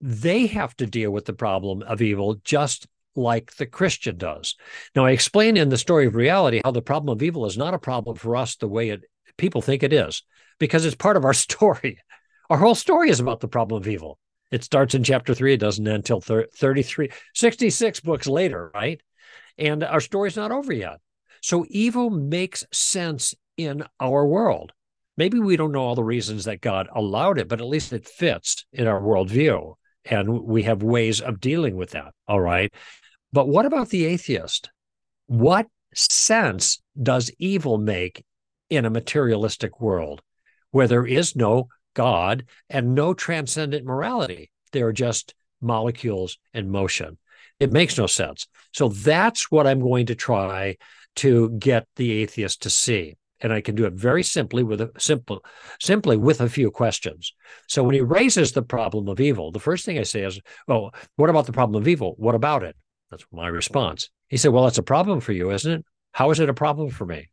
they 0.00 0.46
have 0.46 0.74
to 0.76 0.86
deal 0.86 1.10
with 1.10 1.26
the 1.26 1.34
problem 1.34 1.82
of 1.82 2.00
evil 2.00 2.36
just 2.44 2.86
like 3.14 3.54
the 3.56 3.66
Christian 3.66 4.16
does. 4.16 4.54
Now, 4.96 5.04
I 5.04 5.10
explain 5.10 5.58
in 5.58 5.68
the 5.68 5.76
story 5.76 6.06
of 6.06 6.14
reality 6.14 6.62
how 6.64 6.70
the 6.70 6.80
problem 6.80 7.14
of 7.14 7.22
evil 7.22 7.44
is 7.44 7.58
not 7.58 7.74
a 7.74 7.78
problem 7.78 8.16
for 8.16 8.36
us 8.36 8.56
the 8.56 8.68
way 8.68 8.88
it 8.88 9.04
people 9.36 9.60
think 9.60 9.82
it 9.82 9.92
is, 9.92 10.22
because 10.58 10.86
it's 10.86 10.96
part 10.96 11.18
of 11.18 11.26
our 11.26 11.34
story. 11.46 11.98
Our 12.48 12.56
whole 12.56 12.74
story 12.74 13.10
is 13.10 13.20
about 13.20 13.40
the 13.40 13.48
problem 13.48 13.82
of 13.82 13.86
evil. 13.86 14.18
It 14.50 14.64
starts 14.64 14.94
in 14.94 15.04
chapter 15.04 15.34
three. 15.34 15.52
It 15.52 15.60
doesn't 15.60 15.86
end 15.86 15.96
until 15.96 16.22
33, 16.22 17.10
66 17.34 18.00
books 18.00 18.26
later, 18.26 18.70
right? 18.72 18.98
And 19.58 19.84
our 19.84 20.00
story's 20.00 20.36
not 20.36 20.52
over 20.52 20.72
yet. 20.72 21.00
So 21.42 21.64
evil 21.68 22.10
makes 22.10 22.64
sense 22.72 23.34
in 23.56 23.84
our 24.00 24.26
world. 24.26 24.72
Maybe 25.16 25.40
we 25.40 25.56
don't 25.56 25.72
know 25.72 25.82
all 25.82 25.94
the 25.94 26.04
reasons 26.04 26.44
that 26.44 26.60
God 26.60 26.88
allowed 26.94 27.38
it, 27.38 27.48
but 27.48 27.60
at 27.60 27.66
least 27.66 27.92
it 27.92 28.06
fits 28.06 28.64
in 28.72 28.86
our 28.86 29.00
worldview. 29.00 29.74
And 30.04 30.44
we 30.44 30.62
have 30.62 30.82
ways 30.82 31.20
of 31.20 31.40
dealing 31.40 31.76
with 31.76 31.90
that. 31.90 32.14
All 32.28 32.40
right. 32.40 32.72
But 33.32 33.48
what 33.48 33.66
about 33.66 33.88
the 33.88 34.06
atheist? 34.06 34.70
What 35.26 35.66
sense 35.94 36.80
does 37.00 37.30
evil 37.38 37.78
make 37.78 38.24
in 38.70 38.84
a 38.84 38.90
materialistic 38.90 39.80
world 39.80 40.22
where 40.70 40.86
there 40.86 41.06
is 41.06 41.34
no 41.34 41.68
God 41.94 42.44
and 42.70 42.94
no 42.94 43.14
transcendent 43.14 43.84
morality. 43.84 44.50
They're 44.72 44.92
just 44.92 45.34
molecules 45.60 46.38
in 46.54 46.70
motion. 46.70 47.18
It 47.58 47.72
makes 47.72 47.98
no 47.98 48.06
sense. 48.06 48.46
So 48.72 48.88
that's 48.88 49.50
what 49.50 49.66
I'm 49.66 49.80
going 49.80 50.06
to 50.06 50.14
try 50.14 50.76
to 51.18 51.50
get 51.58 51.86
the 51.96 52.12
atheist 52.22 52.62
to 52.62 52.70
see. 52.70 53.16
And 53.40 53.52
I 53.52 53.60
can 53.60 53.76
do 53.76 53.84
it 53.84 53.92
very 53.92 54.24
simply 54.24 54.64
with 54.64 54.80
a 54.80 54.90
simple, 54.98 55.44
simply 55.80 56.16
with 56.16 56.40
a 56.40 56.48
few 56.48 56.72
questions. 56.72 57.32
So 57.68 57.84
when 57.84 57.94
he 57.94 58.00
raises 58.00 58.50
the 58.50 58.62
problem 58.62 59.08
of 59.08 59.20
evil, 59.20 59.52
the 59.52 59.60
first 59.60 59.84
thing 59.84 59.98
I 59.98 60.02
say 60.02 60.24
is, 60.24 60.40
"Well, 60.66 60.92
what 61.14 61.30
about 61.30 61.46
the 61.46 61.52
problem 61.52 61.80
of 61.80 61.86
evil? 61.86 62.14
What 62.18 62.34
about 62.34 62.64
it?" 62.64 62.74
That's 63.10 63.24
my 63.32 63.46
response. 63.46 64.10
He 64.26 64.36
said, 64.36 64.52
"Well, 64.52 64.64
that's 64.64 64.78
a 64.78 64.82
problem 64.82 65.20
for 65.20 65.32
you, 65.32 65.52
isn't 65.52 65.72
it? 65.72 65.84
How 66.12 66.30
is 66.32 66.40
it 66.40 66.48
a 66.48 66.54
problem 66.54 66.90
for 66.90 67.06
me?" 67.06 67.28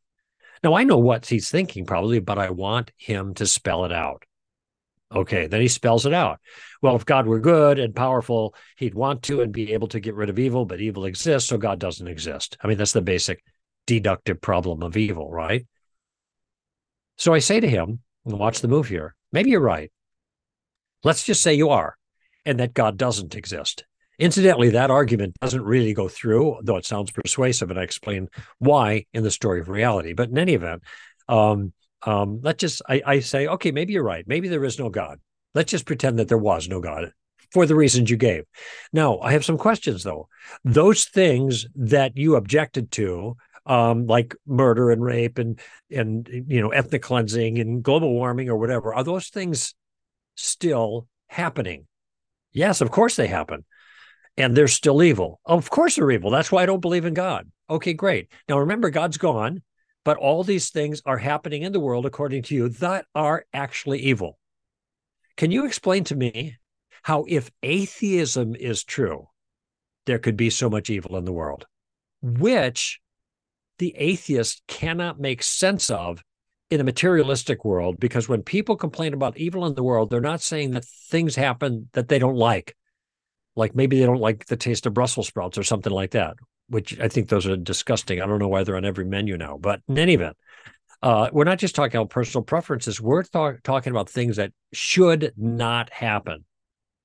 Now 0.64 0.76
I 0.76 0.84
know 0.84 1.00
what 1.00 1.26
he's 1.26 1.50
thinking 1.50 1.86
probably, 1.86 2.20
but 2.20 2.38
I 2.38 2.52
want 2.52 2.92
him 2.98 3.34
to 3.36 3.48
spell 3.48 3.84
it 3.86 3.92
out. 3.92 4.26
Okay, 5.12 5.48
then 5.48 5.62
he 5.62 5.68
spells 5.68 6.06
it 6.06 6.14
out. 6.14 6.40
Well, 6.82 6.96
if 6.96 7.06
God 7.06 7.26
were 7.26 7.40
good 7.40 7.80
and 7.80 7.96
powerful, 7.96 8.56
he'd 8.78 8.96
want 8.96 9.24
to 9.24 9.42
and 9.42 9.52
be 9.52 9.74
able 9.74 9.88
to 9.90 10.00
get 10.00 10.16
rid 10.16 10.30
of 10.30 10.40
evil, 10.40 10.66
but 10.66 10.82
evil 10.82 11.06
exists, 11.06 11.50
so 11.50 11.58
God 11.58 11.80
doesn't 11.80 12.08
exist. 12.08 12.58
I 12.62 12.68
mean, 12.68 12.78
that's 12.78 12.92
the 12.92 13.02
basic 13.02 13.44
deductive 13.86 14.42
problem 14.42 14.84
of 14.84 14.98
evil, 14.98 15.32
right? 15.32 15.66
So 17.18 17.34
I 17.34 17.40
say 17.40 17.60
to 17.60 17.68
him, 17.68 18.00
watch 18.26 18.62
the 18.62 18.68
move 18.68 18.88
here. 18.88 19.16
Maybe 19.32 19.52
you're 19.52 19.60
right. 19.60 19.92
Let's 21.04 21.24
just 21.24 21.42
say 21.42 21.54
you 21.54 21.70
are, 21.70 21.96
and 22.46 22.60
that 22.60 22.74
God 22.74 22.98
doesn't 22.98 23.36
exist. 23.36 23.86
Incidentally, 24.18 24.70
that 24.72 24.92
argument 24.92 25.36
doesn't 25.42 25.64
really 25.64 25.94
go 25.94 26.08
through, 26.08 26.60
though 26.64 26.78
it 26.78 26.86
sounds 26.86 27.12
persuasive, 27.12 27.70
and 27.70 27.80
I 27.80 27.84
explain 27.84 28.30
why 28.60 29.06
in 29.14 29.24
the 29.24 29.32
story 29.32 29.60
of 29.60 29.70
reality. 29.70 30.14
But 30.14 30.30
in 30.30 30.38
any 30.38 30.54
event, 30.54 30.84
um, 31.28 31.74
um, 32.04 32.40
let's 32.42 32.60
just 32.60 32.82
I, 32.88 33.02
I 33.06 33.20
say, 33.20 33.48
okay, 33.48 33.72
maybe 33.72 33.94
you're 33.94 34.04
right. 34.04 34.28
Maybe 34.28 34.48
there 34.48 34.64
is 34.64 34.80
no 34.80 34.90
God. 34.90 35.20
Let's 35.54 35.72
just 35.72 35.86
pretend 35.86 36.20
that 36.20 36.28
there 36.28 36.38
was 36.38 36.68
no 36.68 36.80
God 36.80 37.12
for 37.52 37.66
the 37.66 37.76
reasons 37.76 38.10
you 38.10 38.18
gave. 38.18 38.44
Now, 38.94 39.20
I 39.20 39.32
have 39.34 39.46
some 39.46 39.58
questions 39.58 40.04
though. 40.04 40.28
Those 40.64 41.06
things 41.06 41.66
that 41.76 42.18
you 42.18 42.36
objected 42.36 42.92
to, 42.92 43.38
um, 43.66 44.06
like 44.08 44.36
murder 44.46 44.92
and 44.92 45.04
rape 45.04 45.38
and 45.38 45.60
and 45.90 46.28
you 46.48 46.62
know 46.62 46.70
ethnic 46.70 47.02
cleansing 47.02 47.60
and 47.60 47.84
global 47.84 48.14
warming 48.14 48.50
or 48.50 48.58
whatever, 48.58 48.94
are 48.94 49.04
those 49.04 49.30
things 49.30 49.74
still 50.36 51.08
happening? 51.28 51.88
Yes, 52.52 52.82
of 52.82 52.92
course 52.92 53.16
they 53.16 53.28
happen. 53.28 53.66
And 54.38 54.56
they're 54.56 54.68
still 54.68 55.02
evil. 55.02 55.40
Of 55.46 55.70
course 55.70 55.96
they're 55.96 56.12
evil. 56.12 56.30
That's 56.30 56.52
why 56.52 56.64
I 56.64 56.66
don't 56.66 56.82
believe 56.82 57.06
in 57.06 57.14
God. 57.14 57.50
Okay, 57.70 57.94
great. 57.94 58.28
Now 58.50 58.60
remember, 58.60 58.90
God's 58.90 59.18
gone, 59.18 59.62
but 60.04 60.18
all 60.18 60.44
these 60.44 60.70
things 60.70 61.02
are 61.06 61.18
happening 61.18 61.64
in 61.64 61.72
the 61.72 61.80
world, 61.80 62.06
according 62.06 62.44
to 62.44 62.56
you, 62.56 62.70
that 62.70 63.06
are 63.16 63.46
actually 63.54 64.00
evil. 64.00 64.38
Can 65.38 65.52
you 65.52 65.66
explain 65.66 66.04
to 66.06 66.16
me 66.16 66.58
how, 67.02 67.26
if 67.28 67.50
atheism 67.64 68.56
is 68.56 68.84
true, 68.84 69.28
there 70.06 70.20
could 70.20 70.38
be 70.38 70.50
so 70.50 70.70
much 70.70 70.90
evil 70.90 71.18
in 71.18 71.26
the 71.26 71.34
world, 71.34 71.66
which 72.22 73.00
the 73.78 73.96
atheist 73.98 74.64
cannot 74.68 75.20
make 75.20 75.44
sense 75.44 75.90
of 75.90 76.24
in 76.70 76.82
a 76.82 76.84
materialistic 76.84 77.66
world? 77.66 78.00
Because 78.00 78.30
when 78.30 78.44
people 78.44 78.76
complain 78.76 79.14
about 79.14 79.38
evil 79.38 79.66
in 79.66 79.76
the 79.76 79.84
world, 79.84 80.10
they're 80.10 80.22
not 80.22 80.42
saying 80.42 80.72
that 80.72 80.86
things 80.86 81.36
happen 81.36 81.90
that 81.94 82.08
they 82.08 82.20
don't 82.20 82.36
like. 82.36 82.76
Like 83.56 83.76
maybe 83.76 84.00
they 84.00 84.06
don't 84.06 84.22
like 84.22 84.46
the 84.46 84.58
taste 84.58 84.86
of 84.86 84.94
Brussels 84.94 85.28
sprouts 85.28 85.58
or 85.58 85.64
something 85.64 85.94
like 85.94 86.12
that, 86.12 86.36
which 86.68 87.00
I 87.00 87.08
think 87.08 87.30
those 87.30 87.48
are 87.48 87.56
disgusting. 87.56 88.22
I 88.22 88.26
don't 88.26 88.40
know 88.40 88.48
why 88.48 88.64
they're 88.64 88.78
on 88.78 88.86
every 88.86 89.06
menu 89.06 89.38
now, 89.38 89.58
but 89.58 89.82
in 89.88 89.98
any 89.98 90.16
event, 90.16 90.36
uh, 91.02 91.30
we're 91.32 91.44
not 91.44 91.60
just 91.60 91.76
talking 91.76 91.98
about 91.98 92.10
personal 92.10 92.44
preferences. 92.44 93.00
We're 93.00 93.24
talking 93.24 93.92
about 93.92 94.10
things 94.10 94.38
that 94.38 94.52
should 94.74 95.34
not 95.38 95.92
happen. 95.92 96.46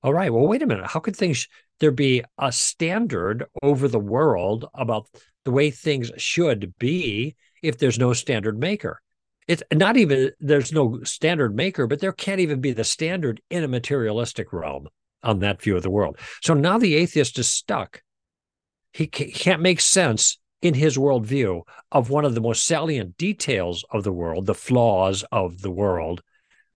All 0.03 0.13
right. 0.13 0.33
Well, 0.33 0.47
wait 0.47 0.63
a 0.63 0.65
minute. 0.65 0.87
How 0.87 0.99
could 0.99 1.15
things 1.15 1.47
there 1.81 1.91
be 1.91 2.23
a 2.37 2.51
standard 2.51 3.43
over 3.61 3.89
the 3.89 3.99
world 3.99 4.65
about 4.73 5.07
the 5.43 5.51
way 5.51 5.69
things 5.69 6.09
should 6.15 6.73
be 6.79 7.35
if 7.61 7.77
there's 7.77 7.99
no 7.99 8.13
standard 8.13 8.57
maker? 8.57 9.01
It's 9.47 9.63
not 9.73 9.97
even 9.97 10.31
there's 10.39 10.71
no 10.71 11.03
standard 11.03 11.53
maker, 11.53 11.87
but 11.87 11.99
there 11.99 12.13
can't 12.13 12.39
even 12.39 12.61
be 12.61 12.71
the 12.71 12.85
standard 12.85 13.41
in 13.49 13.65
a 13.65 13.67
materialistic 13.67 14.53
realm 14.53 14.87
on 15.23 15.39
that 15.39 15.61
view 15.61 15.75
of 15.75 15.83
the 15.83 15.89
world. 15.89 16.17
So 16.41 16.53
now 16.53 16.77
the 16.77 16.95
atheist 16.95 17.37
is 17.37 17.49
stuck. 17.49 18.01
He 18.93 19.07
can't 19.07 19.61
make 19.61 19.81
sense 19.81 20.37
in 20.61 20.73
his 20.73 20.97
worldview 20.97 21.61
of 21.91 22.09
one 22.09 22.23
of 22.23 22.35
the 22.35 22.41
most 22.41 22.65
salient 22.65 23.17
details 23.17 23.83
of 23.91 24.03
the 24.03 24.11
world, 24.11 24.45
the 24.45 24.53
flaws 24.53 25.25
of 25.31 25.61
the 25.61 25.71
world, 25.71 26.21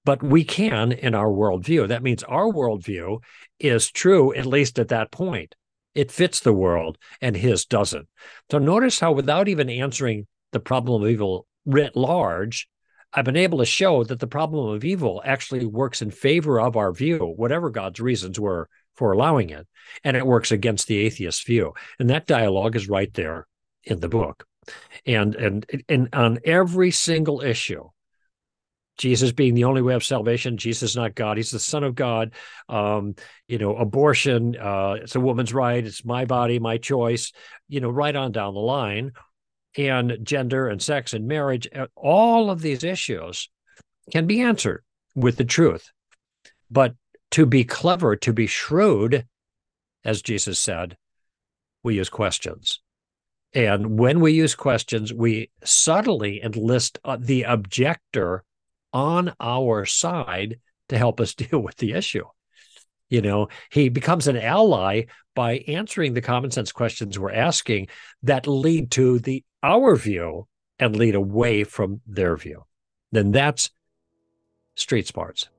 but 0.06 0.24
we 0.24 0.44
can 0.44 0.92
in 0.92 1.16
our 1.16 1.30
worldview. 1.30 1.88
That 1.88 2.04
means 2.04 2.24
our 2.24 2.46
worldview 2.46 3.22
is 3.60 3.92
true, 3.92 4.34
at 4.34 4.46
least 4.46 4.80
at 4.80 4.90
that 4.90 5.12
point. 5.12 5.56
It 5.96 6.12
fits 6.12 6.40
the 6.40 6.54
world 6.54 6.98
and 7.22 7.36
his 7.36 7.66
doesn't. 7.66 8.08
So 8.52 8.60
notice 8.60 9.00
how, 9.00 9.12
without 9.14 9.48
even 9.48 9.70
answering 9.70 10.28
the 10.52 10.60
problem 10.60 11.04
of 11.04 11.10
evil 11.10 11.48
writ 11.66 11.96
large, 11.96 12.70
I've 13.14 13.26
been 13.26 13.38
able 13.38 13.60
to 13.60 13.66
show 13.66 14.04
that 14.04 14.20
the 14.20 14.28
problem 14.28 14.76
of 14.76 14.84
evil 14.84 15.22
actually 15.26 15.66
works 15.66 16.02
in 16.02 16.12
favor 16.12 16.60
of 16.60 16.76
our 16.76 16.92
view, 16.92 17.34
whatever 17.38 17.70
God's 17.70 18.00
reasons 18.00 18.40
were 18.40 18.70
for 18.96 19.14
allowing 19.14 19.50
it. 19.50 19.68
And 20.04 20.18
it 20.18 20.26
works 20.26 20.52
against 20.52 20.88
the 20.88 20.98
atheist 20.98 21.46
view. 21.48 21.74
And 21.98 22.10
that 22.10 22.28
dialogue 22.28 22.76
is 22.76 22.90
right 22.90 23.14
there 23.14 23.48
in 23.84 24.02
the 24.02 24.10
book. 24.10 24.46
And 25.06 25.36
and 25.36 25.84
and 25.88 26.10
on 26.12 26.40
every 26.44 26.92
single 26.92 27.42
issue, 27.42 27.90
Jesus 28.98 29.32
being 29.32 29.54
the 29.54 29.66
only 29.66 29.82
way 29.82 29.94
of 29.94 30.04
salvation. 30.04 30.58
Jesus 30.58 30.92
is 30.92 30.96
not 30.96 31.16
God. 31.16 31.38
He's 31.38 31.52
the 31.52 31.60
Son 31.60 31.84
of 31.84 31.96
God. 31.96 32.34
Um, 32.70 33.16
you 33.48 33.58
know, 33.58 33.76
abortion, 33.76 34.56
uh, 34.58 34.98
it's 35.02 35.16
a 35.16 35.20
woman's 35.20 35.54
right. 35.54 35.86
It's 35.86 36.06
my 36.06 36.26
body, 36.26 36.60
my 36.60 36.78
choice, 36.78 37.32
you 37.68 37.82
know, 37.82 37.90
right 37.90 38.16
on 38.16 38.32
down 38.32 38.54
the 38.54 38.60
line. 38.60 39.12
And 39.78 40.20
gender 40.24 40.70
and 40.70 40.82
sex 40.82 41.14
and 41.14 41.28
marriage, 41.28 41.68
uh, 41.76 41.88
all 41.96 42.50
of 42.50 42.62
these 42.62 42.86
issues 42.86 43.50
can 44.12 44.26
be 44.26 44.42
answered 44.42 44.84
with 45.16 45.36
the 45.36 45.44
truth. 45.44 45.92
But 46.72 46.96
to 47.32 47.46
be 47.46 47.66
clever, 47.66 48.16
to 48.16 48.32
be 48.32 48.48
shrewd, 48.48 49.26
as 50.06 50.22
Jesus 50.22 50.60
said, 50.60 50.96
we 51.84 51.96
use 51.96 52.10
questions. 52.10 52.80
And 53.54 53.98
when 54.00 54.20
we 54.20 54.34
use 54.34 54.56
questions, 54.56 55.14
we 55.14 55.50
subtly 55.64 56.42
enlist 56.42 57.00
uh, 57.04 57.18
the 57.20 57.44
objector 57.44 58.44
on 58.96 59.34
our 59.40 59.86
side 59.86 60.58
to 60.90 60.98
help 60.98 61.20
us 61.20 61.36
deal 61.36 61.60
with 61.60 61.76
the 61.76 61.92
issue. 61.92 62.24
You 63.10 63.22
know, 63.22 63.50
he 63.70 63.90
becomes 63.90 64.28
an 64.28 64.38
ally 64.38 65.04
by 65.36 65.58
answering 65.68 66.14
the 66.14 66.22
common 66.22 66.50
sense 66.50 66.72
questions 66.72 67.20
we're 67.20 67.32
asking 67.32 67.88
that 68.24 68.48
lead 68.48 68.90
to 68.92 69.20
the 69.20 69.44
our 69.62 69.96
view 69.96 70.48
and 70.80 70.96
lead 70.96 71.14
away 71.14 71.64
from 71.64 72.02
their 72.08 72.36
view. 72.36 72.64
Then 73.12 73.32
that's 73.32 73.70
street 74.76 75.08
smarts. 75.08 75.50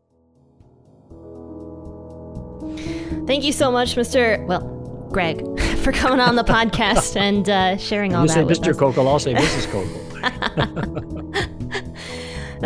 Thank 3.27 3.44
you 3.44 3.53
so 3.53 3.70
much, 3.70 3.94
Mr. 3.94 4.44
Well, 4.46 5.09
Greg, 5.12 5.42
for 5.79 5.92
coming 5.92 6.20
on 6.20 6.35
the 6.37 6.44
podcast 6.44 7.16
and 7.20 7.49
uh, 7.49 7.77
sharing 7.77 8.14
all 8.14 8.22
you 8.22 8.29
that. 8.29 8.35
say 8.35 8.42
Mr. 8.44 8.75
Koukl, 8.75 9.07
I'll 9.07 9.18
say 9.18 9.35
Mrs. 9.35 9.66
Kokal. 9.70 11.53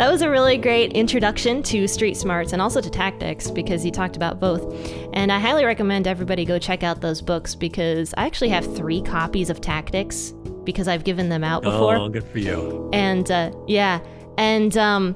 That 0.01 0.09
was 0.09 0.23
a 0.23 0.31
really 0.31 0.57
great 0.57 0.93
introduction 0.93 1.61
to 1.61 1.87
street 1.87 2.17
smarts 2.17 2.53
and 2.53 2.59
also 2.59 2.81
to 2.81 2.89
tactics 2.89 3.51
because 3.51 3.83
he 3.83 3.91
talked 3.91 4.15
about 4.15 4.39
both. 4.39 4.73
And 5.13 5.31
I 5.31 5.37
highly 5.37 5.63
recommend 5.63 6.07
everybody 6.07 6.43
go 6.43 6.57
check 6.57 6.81
out 6.81 7.01
those 7.01 7.21
books 7.21 7.53
because 7.53 8.11
I 8.17 8.25
actually 8.25 8.49
have 8.49 8.65
three 8.75 9.03
copies 9.03 9.51
of 9.51 9.61
tactics 9.61 10.33
because 10.63 10.87
I've 10.87 11.03
given 11.03 11.29
them 11.29 11.43
out 11.43 11.61
before. 11.61 11.97
Oh, 11.97 12.09
good 12.09 12.23
for 12.23 12.39
you. 12.39 12.89
And 12.91 13.29
uh, 13.29 13.51
yeah, 13.67 13.99
and 14.39 14.75
um, 14.75 15.15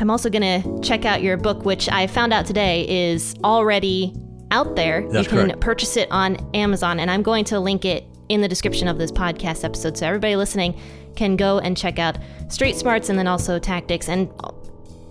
I'm 0.00 0.10
also 0.10 0.28
going 0.28 0.62
to 0.62 0.80
check 0.86 1.06
out 1.06 1.22
your 1.22 1.38
book, 1.38 1.64
which 1.64 1.88
I 1.88 2.06
found 2.06 2.34
out 2.34 2.44
today 2.44 2.86
is 3.12 3.34
already 3.42 4.14
out 4.50 4.76
there. 4.76 5.00
That's 5.10 5.24
you 5.24 5.30
can 5.30 5.46
correct. 5.46 5.60
purchase 5.60 5.96
it 5.96 6.08
on 6.10 6.36
Amazon, 6.52 7.00
and 7.00 7.10
I'm 7.10 7.22
going 7.22 7.46
to 7.46 7.58
link 7.58 7.86
it 7.86 8.04
in 8.30 8.40
the 8.40 8.48
description 8.48 8.88
of 8.88 8.96
this 8.98 9.10
podcast 9.10 9.64
episode. 9.64 9.98
So 9.98 10.06
everybody 10.06 10.36
listening 10.36 10.78
can 11.16 11.36
go 11.36 11.58
and 11.58 11.76
check 11.76 11.98
out 11.98 12.16
Street 12.48 12.76
Smarts 12.76 13.08
and 13.08 13.18
then 13.18 13.26
also 13.26 13.58
Tactics 13.58 14.08
and 14.08 14.30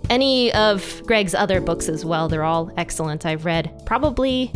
any 0.08 0.52
of 0.54 1.02
Greg's 1.06 1.34
other 1.34 1.60
books 1.60 1.88
as 1.88 2.04
well. 2.04 2.28
They're 2.28 2.42
all 2.44 2.72
excellent. 2.76 3.26
I've 3.26 3.44
read 3.44 3.82
probably, 3.86 4.50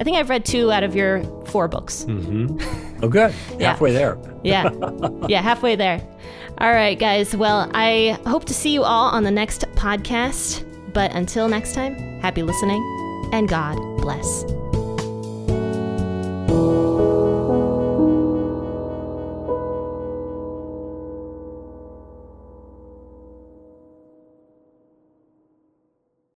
I 0.00 0.04
think 0.04 0.16
I've 0.16 0.30
read 0.30 0.44
two 0.44 0.70
out 0.72 0.82
of 0.82 0.94
your 0.94 1.22
four 1.46 1.68
books. 1.68 2.04
Mm-hmm. 2.04 2.80
Oh, 3.02 3.08
good. 3.08 3.34
Yeah. 3.58 3.72
Halfway 3.72 3.92
there. 3.92 4.16
Yeah. 4.44 4.70
yeah, 5.28 5.42
halfway 5.42 5.76
there. 5.76 6.00
All 6.56 6.72
right, 6.72 6.98
guys. 6.98 7.36
Well, 7.36 7.70
I 7.74 8.18
hope 8.24 8.46
to 8.46 8.54
see 8.54 8.72
you 8.72 8.82
all 8.82 9.10
on 9.10 9.24
the 9.24 9.30
next 9.30 9.62
podcast. 9.72 10.64
But 10.94 11.12
until 11.12 11.46
next 11.48 11.74
time, 11.74 11.96
happy 12.20 12.42
listening 12.42 12.80
and 13.34 13.46
God 13.46 13.76
bless. 13.98 14.44